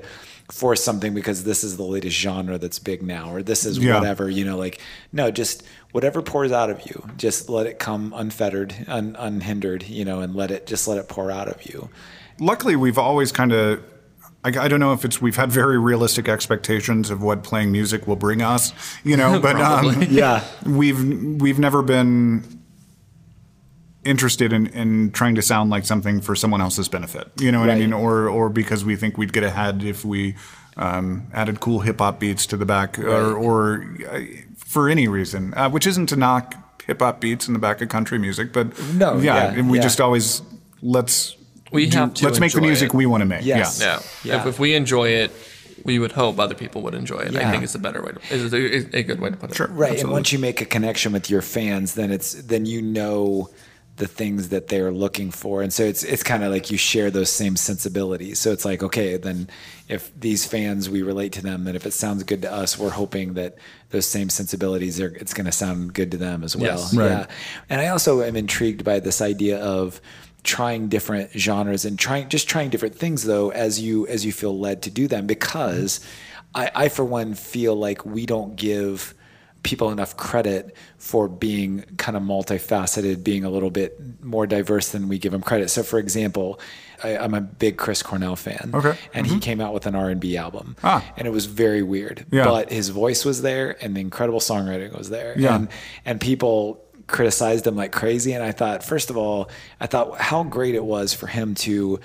[0.50, 3.96] force something because this is the latest genre that's big now, or this is Yeah.
[3.96, 4.80] whatever, you know, like
[5.12, 10.06] no, just whatever pours out of you, just let it come unfettered, un, unhindered, you
[10.06, 11.90] know, and let it just let it pour out of you.
[12.40, 13.84] luckily we've always kind of
[14.44, 18.08] I, I don't know if it's we've had very realistic expectations of what playing music
[18.08, 18.72] will bring us
[19.04, 20.44] you know but um, Yeah.
[20.66, 22.62] we've we've never been
[24.06, 27.70] interested in, in trying to sound like something for someone else's benefit you know what
[27.70, 30.36] i mean or or because we think we'd get ahead if we
[30.78, 34.20] um, added cool hip-hop beats to the back or, or uh,
[34.74, 36.46] for any reason uh, which isn't to knock
[36.88, 39.84] hip-hop beats in the back of country music but No, yeah, yeah, and we yeah.
[39.88, 40.42] just always
[40.82, 41.36] let's
[41.72, 42.94] We do- have to let's make the music it.
[43.02, 43.80] we want to make Yes.
[43.82, 44.00] yeah Yeah.
[44.36, 44.42] Yeah.
[44.42, 45.32] If, if we enjoy it,
[45.86, 47.32] we would hope other people would enjoy it.
[47.32, 47.48] Yeah.
[47.48, 49.56] I think it's a better way to, is a, a good way to put it.
[49.56, 49.68] Sure.
[49.86, 49.98] Right.
[50.02, 53.50] And once you make a connection with your fans, then it's then you know
[54.00, 55.62] the things that they're looking for.
[55.62, 58.40] And so it's it's kind of like you share those same sensibilities.
[58.40, 59.50] So it's like, okay, then
[59.90, 62.90] if these fans we relate to them, then if it sounds good to us, we're
[62.90, 63.58] hoping that
[63.90, 66.80] those same sensibilities are it's gonna sound good to them as well.
[66.80, 66.96] Yes.
[66.96, 67.10] Right.
[67.10, 67.26] Yeah.
[67.70, 70.00] And I also am intrigued by this idea of
[70.44, 74.58] trying different genres and trying just trying different things though as you as you feel
[74.58, 76.00] led to do them because
[76.56, 79.14] I, I for one feel like we don't give
[79.64, 85.08] people enough credit for being kind of multifaceted, being a little bit more diverse than
[85.10, 85.70] we give them credit.
[85.70, 86.60] So, for example,
[87.04, 88.98] I, I'm a big Chris Cornell fan, Okay.
[89.14, 91.04] and he came out with an R and B album, Ah.
[91.18, 92.26] and it was very weird.
[92.32, 92.46] Yeah.
[92.46, 95.56] But his voice was there, and the incredible songwriting was there, Yeah.
[95.56, 95.68] and
[96.06, 98.34] and people criticized him like crazy.
[98.34, 99.50] And I thought, first of all,
[99.82, 102.00] I thought how great it was for him to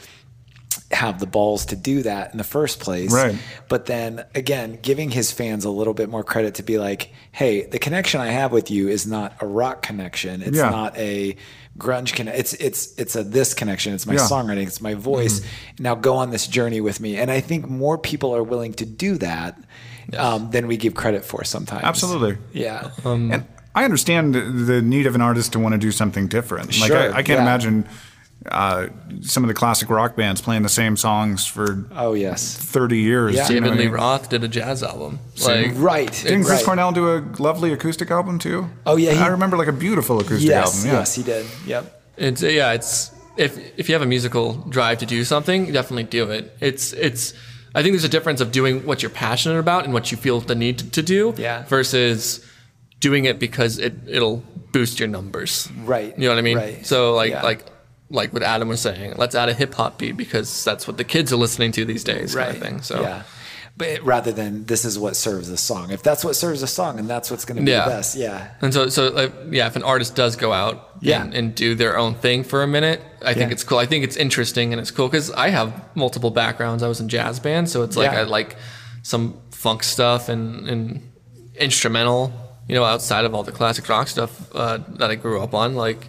[0.90, 3.12] have the balls to do that in the first place.
[3.12, 3.34] Right.
[3.68, 7.66] But then again, giving his fans a little bit more credit to be like, hey,
[7.66, 10.42] the connection I have with you is not a rock connection.
[10.42, 10.70] It's Yeah.
[10.70, 11.36] not a
[11.76, 12.38] grunge connection.
[12.40, 13.94] It's it's it's a this connection.
[13.94, 14.20] It's my Yeah.
[14.20, 14.50] Mm-hmm.
[14.50, 14.66] songwriting.
[14.66, 15.40] It's my voice.
[15.78, 17.16] Now go on this journey with me.
[17.16, 19.58] And I think more people are willing to do that
[20.18, 21.82] um, than we give credit for sometimes.
[21.82, 22.36] Absolutely.
[22.52, 22.90] Yeah.
[23.04, 26.78] And I understand the- the need of an artist to want to do something different.
[26.78, 27.42] Like Sure, I, I can't yeah.
[27.42, 27.86] imagine
[28.50, 28.88] uh,
[29.22, 32.56] some of the classic rock bands playing the same songs for oh yes.
[32.56, 33.34] 30 years.
[33.34, 33.48] Yeah.
[33.48, 33.94] you know David what I Lee mean?
[33.94, 35.18] Roth did a jazz album.
[35.44, 36.12] Like, Right.
[36.12, 36.64] Didn't Chris Right.
[36.64, 38.68] Cornell do a lovely acoustic album too?
[38.86, 40.76] Oh, yeah, he- I remember like a beautiful acoustic Yes.
[40.76, 40.90] album.
[40.92, 40.98] Yeah.
[41.00, 41.46] Yes, he did.
[41.66, 42.02] Yep.
[42.16, 46.30] It's yeah, it's if if you have a musical drive to do something, definitely do
[46.30, 46.56] it.
[46.60, 47.32] It's it's
[47.74, 50.38] I think there's a difference of doing what you're passionate about and what you feel
[50.40, 51.64] the need to do Yeah.
[51.64, 52.44] versus
[53.00, 55.68] doing it because it it'll boost your numbers.
[55.84, 56.14] Right.
[56.16, 56.56] You know what I mean?
[56.58, 56.86] Right.
[56.86, 57.42] So like Yeah.
[57.42, 57.64] like
[58.14, 61.04] like what Adam was saying, let's add a hip hop beat because that's what the
[61.04, 62.80] kids are listening to these days, kind of thing.
[62.82, 63.22] So yeah,
[63.76, 65.90] but rather than this is what serves a song.
[65.90, 67.84] If that's what serves a song, and that's what's going to be Yeah.
[67.86, 71.22] the best, yeah, And so, so like, yeah, if an artist does go out Yeah.
[71.24, 73.78] and, and do their own thing for a minute, I think it's cool.
[73.78, 76.82] I think it's interesting and it's cool because I have multiple backgrounds.
[76.84, 78.20] I was in jazz band, so it's like Yeah.
[78.20, 78.54] I like
[79.02, 81.12] some funk stuff and, and
[81.56, 82.32] instrumental,
[82.68, 85.74] you know, outside of all the classic rock stuff uh, that I grew up on.
[85.74, 86.06] Like,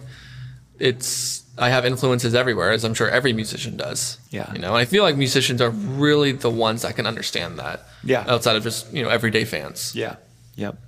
[0.78, 4.18] it's I have influences everywhere, as I'm sure every musician does.
[4.30, 4.52] Yeah.
[4.52, 7.86] you know, and I feel like musicians are really the ones that can understand that.
[8.04, 8.24] Yeah.
[8.28, 9.94] outside of just you know everyday fans.
[9.94, 10.16] yeah,
[10.54, 10.78] yep.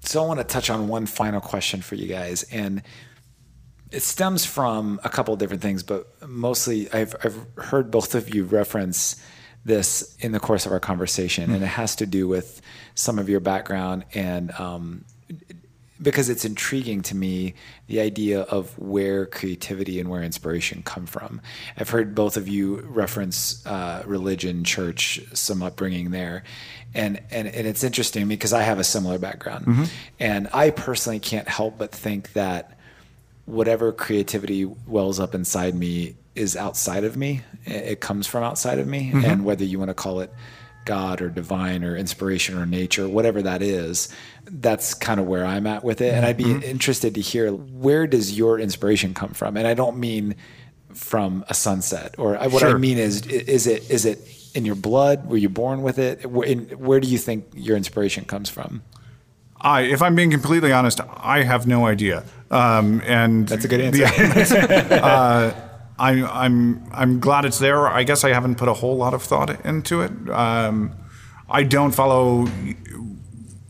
[0.00, 2.82] So I want to touch on one final question for you guys, and
[3.90, 8.34] it stems from a couple of different things, but mostly I've I've heard both of
[8.34, 9.22] you reference
[9.64, 12.62] this in the course of our conversation, and it has to do with
[12.94, 15.04] some of your background and um,
[16.00, 17.54] because it's intriguing to me
[17.86, 21.40] the idea of where creativity and where inspiration come from.
[21.76, 26.44] I've heard both of you reference uh, religion, church, some upbringing there,
[26.94, 29.88] and and and it's interesting because I have a similar background,
[30.20, 32.78] and I personally can't help but think that
[33.46, 37.42] whatever creativity wells up inside me is outside of me.
[37.64, 40.32] It it comes from outside of me, and whether you want to call it
[40.84, 44.08] God or divine or inspiration or nature, whatever that is.
[44.48, 46.14] That's kind of where I'm at with it.
[46.14, 46.62] And I'd be Mm-hmm.
[46.62, 49.56] interested to hear where does your inspiration come from?
[49.56, 50.34] And I don't mean
[50.94, 54.18] from a sunset or I- what I mean is, is it, is it
[54.54, 55.28] in your blood?
[55.28, 56.24] Were you born with it?
[56.30, 58.82] Where, in, where do you think your inspiration comes from?
[59.60, 62.24] I, if I'm being completely honest, I have no idea.
[62.50, 64.04] Um, and That's a good answer.
[64.94, 65.52] uh,
[65.98, 67.88] I, I'm I'm glad it's there.
[67.88, 70.12] I guess I haven't put a whole lot of thought into it.
[70.28, 70.92] Um,
[71.48, 72.46] I don't follow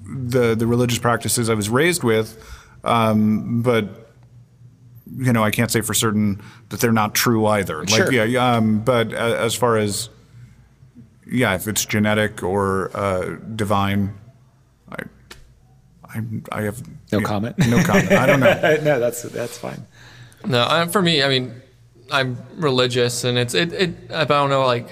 [0.07, 2.43] the the religious practices I was raised with,
[2.85, 4.13] um, but
[5.17, 7.87] you know I can't say for certain that they're not true either.
[7.87, 8.07] Sure.
[8.07, 10.09] Like yeah, um, but as far as
[11.31, 14.15] yeah, if it's genetic or uh, divine,
[14.91, 15.03] I
[16.05, 16.21] I
[16.53, 17.59] I have No yeah, comment?
[17.69, 18.13] No comment.
[18.13, 18.77] I don't know.
[18.83, 19.87] no, that's, that's fine.
[20.45, 21.61] No, I, for me, I mean,
[22.11, 23.73] I'm religious, and it's it.
[23.73, 24.89] it I don't know, like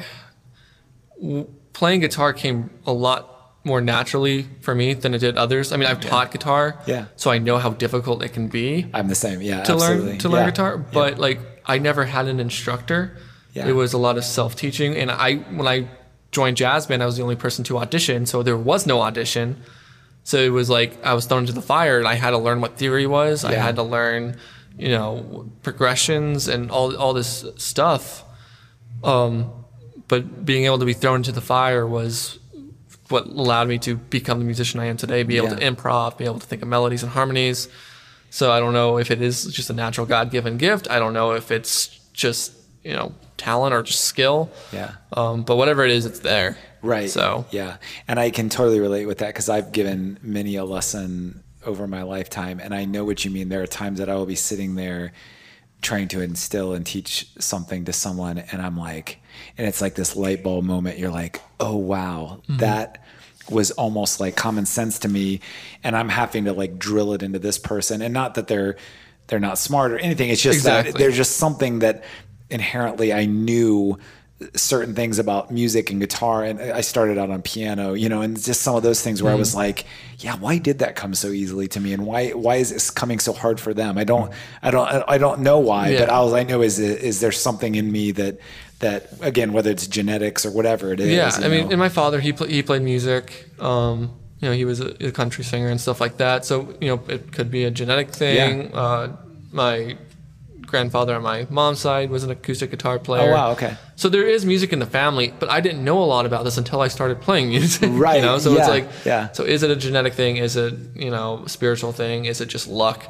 [1.20, 3.34] w- playing guitar came a lot
[3.64, 5.72] more naturally for me than it did others.
[5.72, 7.06] I mean, I've taught guitar, Yeah.
[7.16, 9.40] so I know how difficult it can be I'm the same.
[9.40, 10.06] Yeah, to absolutely.
[10.10, 10.50] learn to learn Yeah.
[10.50, 10.76] guitar.
[10.78, 13.16] But like, I never had an instructor.
[13.54, 13.66] Yeah.
[13.68, 15.88] It was a lot of self teaching, and I when I
[16.30, 19.62] joined jazz band, I was the only person to audition, so there was no audition.
[20.24, 22.60] So it was like I was thrown into the fire, and I had to learn
[22.60, 23.44] what theory was.
[23.44, 24.36] I had to learn,
[24.78, 28.24] you know, progressions and all all this stuff.
[29.02, 29.50] Um,
[30.08, 32.38] but being able to be thrown into the fire was
[33.09, 35.22] what allowed me to become the musician I am today.
[35.22, 35.57] Be able Yeah.
[35.57, 37.68] to improv, be able to think of melodies and harmonies.
[38.30, 40.90] So I don't know if it is just a natural God given gift.
[40.90, 42.52] I don't know if it's just
[42.82, 44.50] you know talent or just skill.
[44.72, 44.92] Yeah.
[45.12, 46.57] Um, but whatever it is, it's there.
[46.82, 47.09] Right.
[47.11, 47.76] So yeah,
[48.09, 52.02] and I can totally relate with that because I've given many a lesson over my
[52.02, 53.48] lifetime, and I know what you mean.
[53.48, 55.12] There are times that I will be sitting there
[55.85, 59.20] trying to instill and teach something to someone, and I'm like,
[59.57, 60.99] and it's like this light bulb moment.
[60.99, 62.57] You're like, oh wow, Mm-hmm.
[62.59, 63.01] that
[63.51, 65.41] was almost like common sense to me,
[65.85, 68.76] and I'm having to like drill it into this person, and not that they're
[69.28, 70.28] they're not smart or anything.
[70.30, 71.03] It's just that Exactly.
[71.03, 72.03] there's just something that
[72.51, 73.99] inherently I knew
[74.55, 78.40] certain things about music and guitar and I started out on piano, you know, and
[78.40, 79.84] just some of those things where I was like,
[80.18, 83.18] yeah, why did that come so easily to me and why why is this coming
[83.18, 83.99] so hard for them?
[83.99, 84.32] I don't
[84.62, 86.01] I don't I don't know why, Yeah.
[86.01, 88.38] but all I know is is there something in me that
[88.80, 91.11] that again whether it's genetics or whatever it is.
[91.11, 91.70] yeah, I mean, know.
[91.70, 93.49] and my father he he played music.
[93.61, 96.45] Um, you know, he was a, a country singer and stuff like that.
[96.45, 98.70] So you know, it could be a genetic thing.
[98.70, 98.76] Yeah.
[98.78, 99.16] Uh,
[99.53, 99.97] my
[100.75, 103.31] grandfather on my mom's side was an acoustic guitar player.
[103.31, 103.77] Oh, wow, okay.
[103.97, 106.57] So there is music in the family, but I didn't know a lot about this
[106.59, 107.91] until I started playing music.
[108.07, 109.31] Right, You know, so yeah, it's like, yeah.
[109.33, 110.37] So is it a genetic thing?
[110.39, 112.25] Is it you know spiritual thing?
[112.27, 113.01] Is it just luck?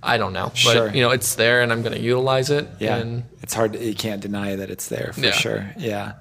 [0.00, 0.48] I don't know.
[0.64, 0.88] But Sure.
[0.94, 2.68] you know, it's there, and I'm going to utilize it.
[2.78, 3.74] Yeah, And it's hard.
[3.74, 5.32] You can't deny that it's there for Yeah.
[5.32, 5.60] sure.
[5.76, 6.12] Yeah.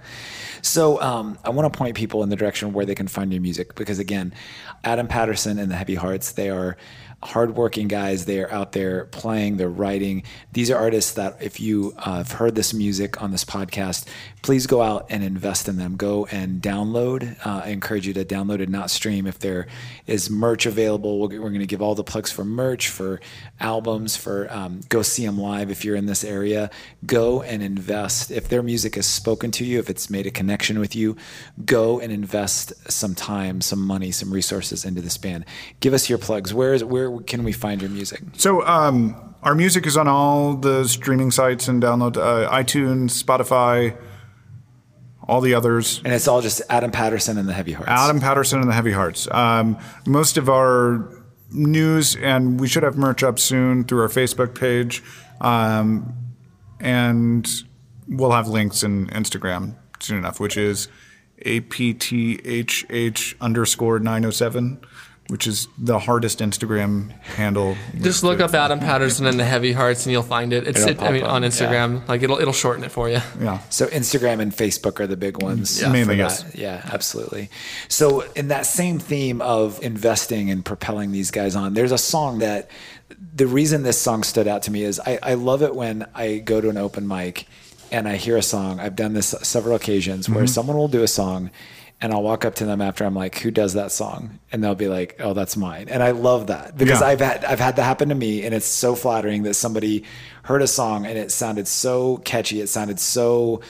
[0.64, 3.42] So um, I want to point people in the direction where they can find your
[3.42, 4.34] music because again,
[4.84, 6.76] Adam Patterson and the Heavy Hearts, they are
[7.24, 8.26] hardworking guys.
[8.26, 10.24] They are out there playing, they're writing.
[10.54, 14.08] These are artists that if you uh, have heard this music on this podcast,
[14.42, 15.96] please go out and invest in them.
[15.96, 17.38] Go and download.
[17.46, 19.28] Uh, I encourage you to download and not stream.
[19.28, 19.68] If there
[20.06, 23.20] is merch available, we're, we're going to give all the plugs for merch, for
[23.60, 26.70] albums, for um, go see them live if you're in this area.
[27.06, 28.32] Go and invest.
[28.32, 31.18] If their music has spoken to you, if it's made a connection with you,
[31.66, 35.46] go and invest some time, some money, some resources into this band.
[35.80, 36.54] Give us your plugs.
[36.54, 38.22] Where is where can we find your music?
[38.38, 43.98] So um, our music is on all the streaming sites and download uh, iTunes, Spotify,
[45.28, 46.02] all the others.
[46.04, 47.90] And it's all just Adam Patterson and the Heavy Hearts.
[47.90, 49.28] Adam Patterson and the Heavy Hearts.
[49.32, 51.10] Um, most of our
[51.52, 55.04] news, and we should have merch up soon through our Facebook page,
[55.42, 56.14] um,
[56.80, 57.48] and
[58.08, 60.88] we'll have links in Instagram soon enough, which is
[61.46, 64.80] apthh underscore nine oh seven,
[65.28, 67.76] which is the hardest Instagram handle.
[68.00, 70.68] Just look up Adam Patterson and the Heavy Hearts, and you'll find it.
[70.68, 71.50] It's It'll I mean up, on yeah.
[71.50, 73.20] Instagram, like it'll it'll shorten it for you.
[73.40, 73.60] Yeah.
[73.70, 75.82] So Instagram and Facebook are the big ones.
[75.82, 75.92] Yeah.
[75.92, 76.56] Mainly, for yes.
[76.56, 77.50] Yeah, absolutely.
[77.90, 82.40] So in that same theme of investing and propelling these guys on, there's a song
[82.40, 82.70] that
[83.36, 86.38] the reason this song stood out to me is I, I love it when I
[86.38, 87.48] go to an open mic
[87.92, 88.80] and I hear a song.
[88.80, 90.48] I've done this several occasions where mm-hmm.
[90.48, 91.52] someone will do a song
[92.00, 94.40] and I'll walk up to them after I'm like, who does that song?
[94.52, 95.88] And they'll be like, oh, that's mine.
[95.90, 97.08] And I love that because Yeah.
[97.08, 100.04] I've had, I've had that happen to me and it's so flattering that somebody
[100.44, 102.62] heard a song and it sounded so catchy.
[102.62, 103.62] It sounded so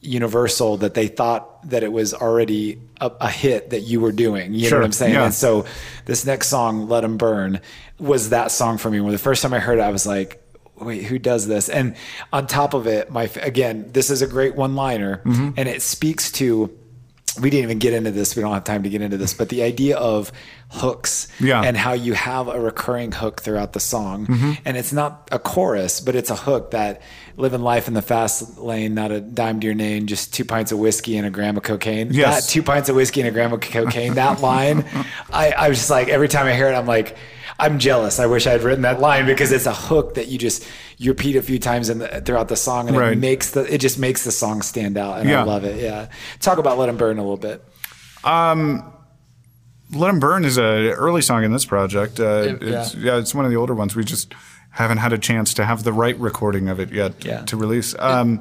[0.00, 4.52] universal that they thought that it was already a, a hit that you were doing.
[4.54, 5.14] You Sure, know what I'm saying?
[5.14, 5.24] yeah.
[5.24, 5.64] And so
[6.04, 7.60] this next song, Let 'em Burn,
[7.98, 9.00] was that song for me.
[9.00, 10.42] When the first time I heard it, I was like,
[10.76, 11.68] wait, who does this?
[11.68, 11.96] And
[12.32, 15.50] on top of it, my again, this is a great one liner Mm-hmm.
[15.56, 16.76] and it speaks to
[17.40, 18.36] we didn't even get into this.
[18.36, 20.30] We don't have time to get into this, but the idea of
[20.70, 21.62] hooks Yeah.
[21.62, 24.26] and how you have a recurring hook throughout the song.
[24.26, 24.52] Mm-hmm.
[24.64, 27.00] And it's not a chorus, but it's a hook that
[27.36, 30.72] living life in the fast lane, not a dime to your name, just two pints
[30.72, 32.08] of whiskey and a gram of cocaine.
[32.12, 32.46] Yes.
[32.46, 34.84] That two pints of whiskey and a gram of cocaine, that line,
[35.32, 37.16] I, I was just like, every time I hear it, I'm like,
[37.58, 38.18] I'm jealous.
[38.18, 40.66] I wish I had written that line because it's a hook that you just
[40.98, 43.78] you repeat a few times in the, throughout the song, and it makes the it
[43.78, 45.40] just makes the song stand out, and Yeah.
[45.42, 45.80] I love it.
[45.80, 46.08] Yeah,
[46.40, 47.64] talk about "Let 'Em Burn" a little bit.
[48.24, 52.18] Let 'Em Burn is a early song in this project.
[52.18, 52.80] Uh, Yeah.
[52.82, 53.94] it's, yeah, it's one of the older ones.
[53.94, 54.34] We just
[54.70, 57.42] haven't had a chance to have the right recording of it yet Yeah.
[57.42, 57.94] to release.
[57.98, 58.40] Um,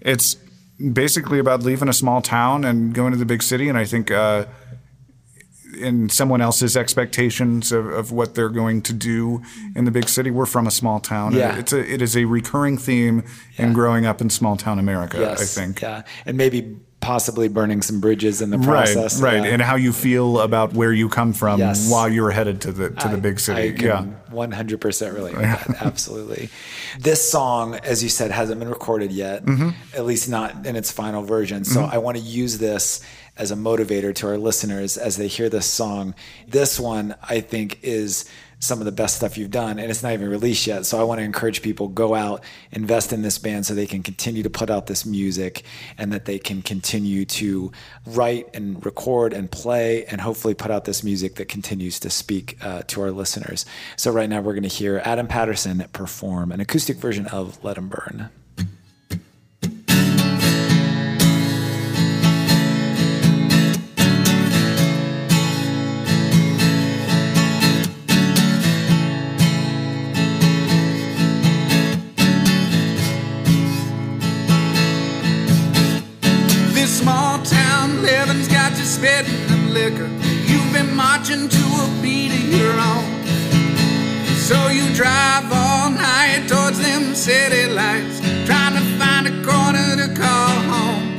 [0.00, 0.36] it's
[0.92, 4.10] basically about leaving a small town and going to the big city, and I think
[4.10, 4.44] uh,
[5.78, 9.42] in someone else's expectations of, of what they're going to do
[9.76, 10.30] in the big city.
[10.30, 11.34] We're from a small town.
[11.34, 11.56] Yeah.
[11.58, 13.24] It's a it is a recurring theme
[13.56, 15.18] in growing up in small town America.
[15.18, 15.80] Yes, I think.
[15.82, 19.22] Yeah, and maybe possibly burning some bridges in the process.
[19.22, 19.52] right, Yeah.
[19.52, 21.90] and how you feel about where you come from Yes.
[21.90, 23.60] while you're headed to the to the big city.
[23.82, 25.76] I yeah, 100% relate with.
[25.82, 26.50] Absolutely.
[26.98, 29.70] This song, as you said, hasn't been recorded yet, Mm-hmm.
[29.96, 31.64] at least not in its final version.
[31.64, 33.00] So I want to use this
[33.40, 36.14] as a motivator to our listeners as they hear this song.
[36.46, 38.28] This one, I think, is
[38.62, 40.84] some of the best stuff you've done, and it's not even released yet.
[40.84, 44.02] So I want to encourage people go out, invest in this band, so they can
[44.02, 45.62] continue to put out this music,
[45.96, 47.72] and that they can continue to
[48.04, 52.58] write and record and play, and hopefully put out this music that continues to speak
[52.60, 53.64] uh, to our listeners.
[53.96, 57.78] So right now we're going to hear Adam Patterson perform an acoustic version of "Let
[57.78, 58.28] 'Em Burn."
[79.00, 80.08] Spitting them liquor.
[80.44, 83.08] You've been marching to a beat of your own.
[84.36, 90.08] So you drive all night towards them city lights, trying to find a corner to
[90.12, 91.16] call home.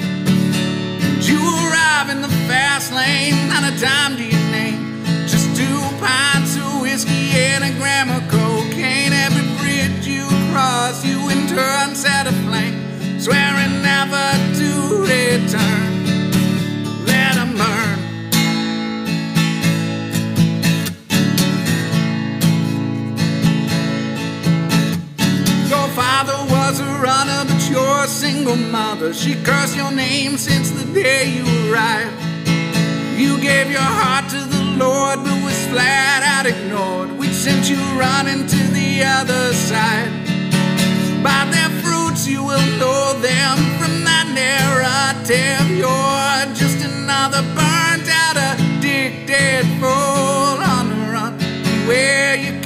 [1.25, 5.03] You arrive in the fast lane, not a dime to your name.
[5.25, 9.11] Just two pints of whiskey and a gram of cocaine.
[9.11, 12.77] Every bridge you cross, you in turn set aflame,
[13.19, 14.25] swearing never
[14.59, 14.69] to
[15.01, 15.90] return.
[28.43, 29.13] Single mother.
[29.13, 32.15] She cursed your name since the day you arrived.
[33.15, 37.11] You gave your heart to the Lord, but was flat out ignored.
[37.19, 40.09] We sent you running to the other side.
[41.21, 45.65] By their fruits you will know them from that narrative.
[45.77, 51.33] You're just another burnt out, addicted fool on the run.
[51.87, 52.59] Where you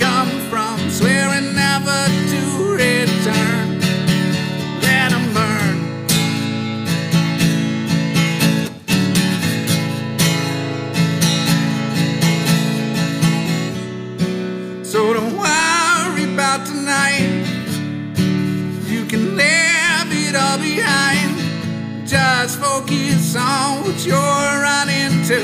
[22.79, 25.41] focus on what you're running to.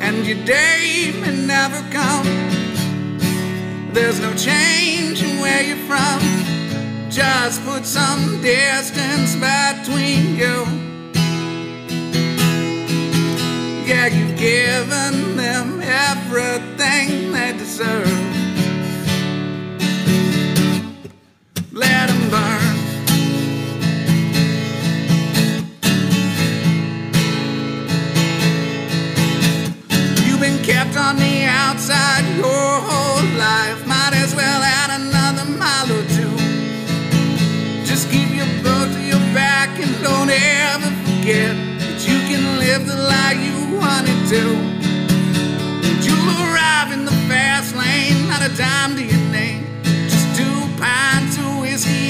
[0.00, 2.26] And your day may never come.
[3.92, 6.20] There's no change in where you're from.
[7.08, 10.58] Just put some distance between you.
[13.86, 18.41] Yeah, you've given them everything they deserve.
[21.84, 22.74] Let 'em burn.
[30.26, 33.80] You've been kept on the outside your whole life.
[33.86, 36.34] Might as well add another mile or two.
[37.90, 42.82] Just keep your book to your back and don't ever forget that you can live
[42.86, 44.44] the life you wanted to.
[46.06, 49.61] You'll arrive in the fast lane, not a dime to your name.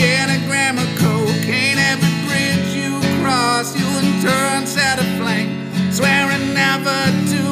[0.02, 1.78] A gram of cocaine.
[1.78, 7.00] Every bridge you cross, you'll turn set aflame, swearing never
[7.30, 7.51] to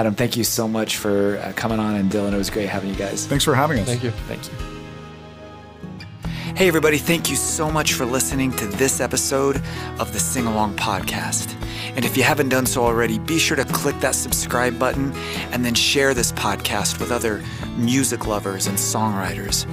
[0.00, 0.14] Adam.
[0.14, 2.96] Thank you so much for uh, coming on, and Dylan, it was great having you
[2.96, 3.26] guys.
[3.26, 3.86] Thanks for having us.
[3.86, 4.10] Thank you.
[4.28, 4.54] Thank you.
[6.56, 9.56] Hey, everybody, thank you so much for listening to this episode
[9.98, 11.54] of the Sing Along Podcast.
[11.96, 15.12] And if you haven't done so already, be sure to click that subscribe button
[15.52, 17.44] and then share this podcast with other
[17.76, 19.66] music lovers and songwriters.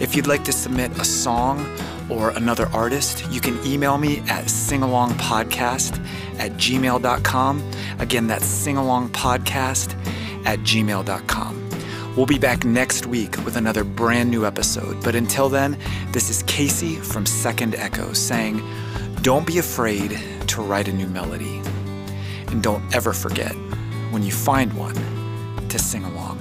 [0.00, 1.66] If you'd like to submit a song
[2.08, 6.04] or another artist, you can email me at singalongpodcast
[6.42, 7.70] at gmail.com.
[8.00, 9.94] Again, that's singalongpodcast
[10.44, 11.68] at gmail.com.
[12.16, 15.02] We'll be back next week with another brand new episode.
[15.02, 15.78] But until then,
[16.12, 18.60] this is Casey from Second Echo saying,
[19.22, 20.18] Don't be afraid
[20.48, 21.62] to write a new melody.
[22.48, 23.52] And don't ever forget,
[24.10, 24.96] when you find one,
[25.68, 26.31] to sing along.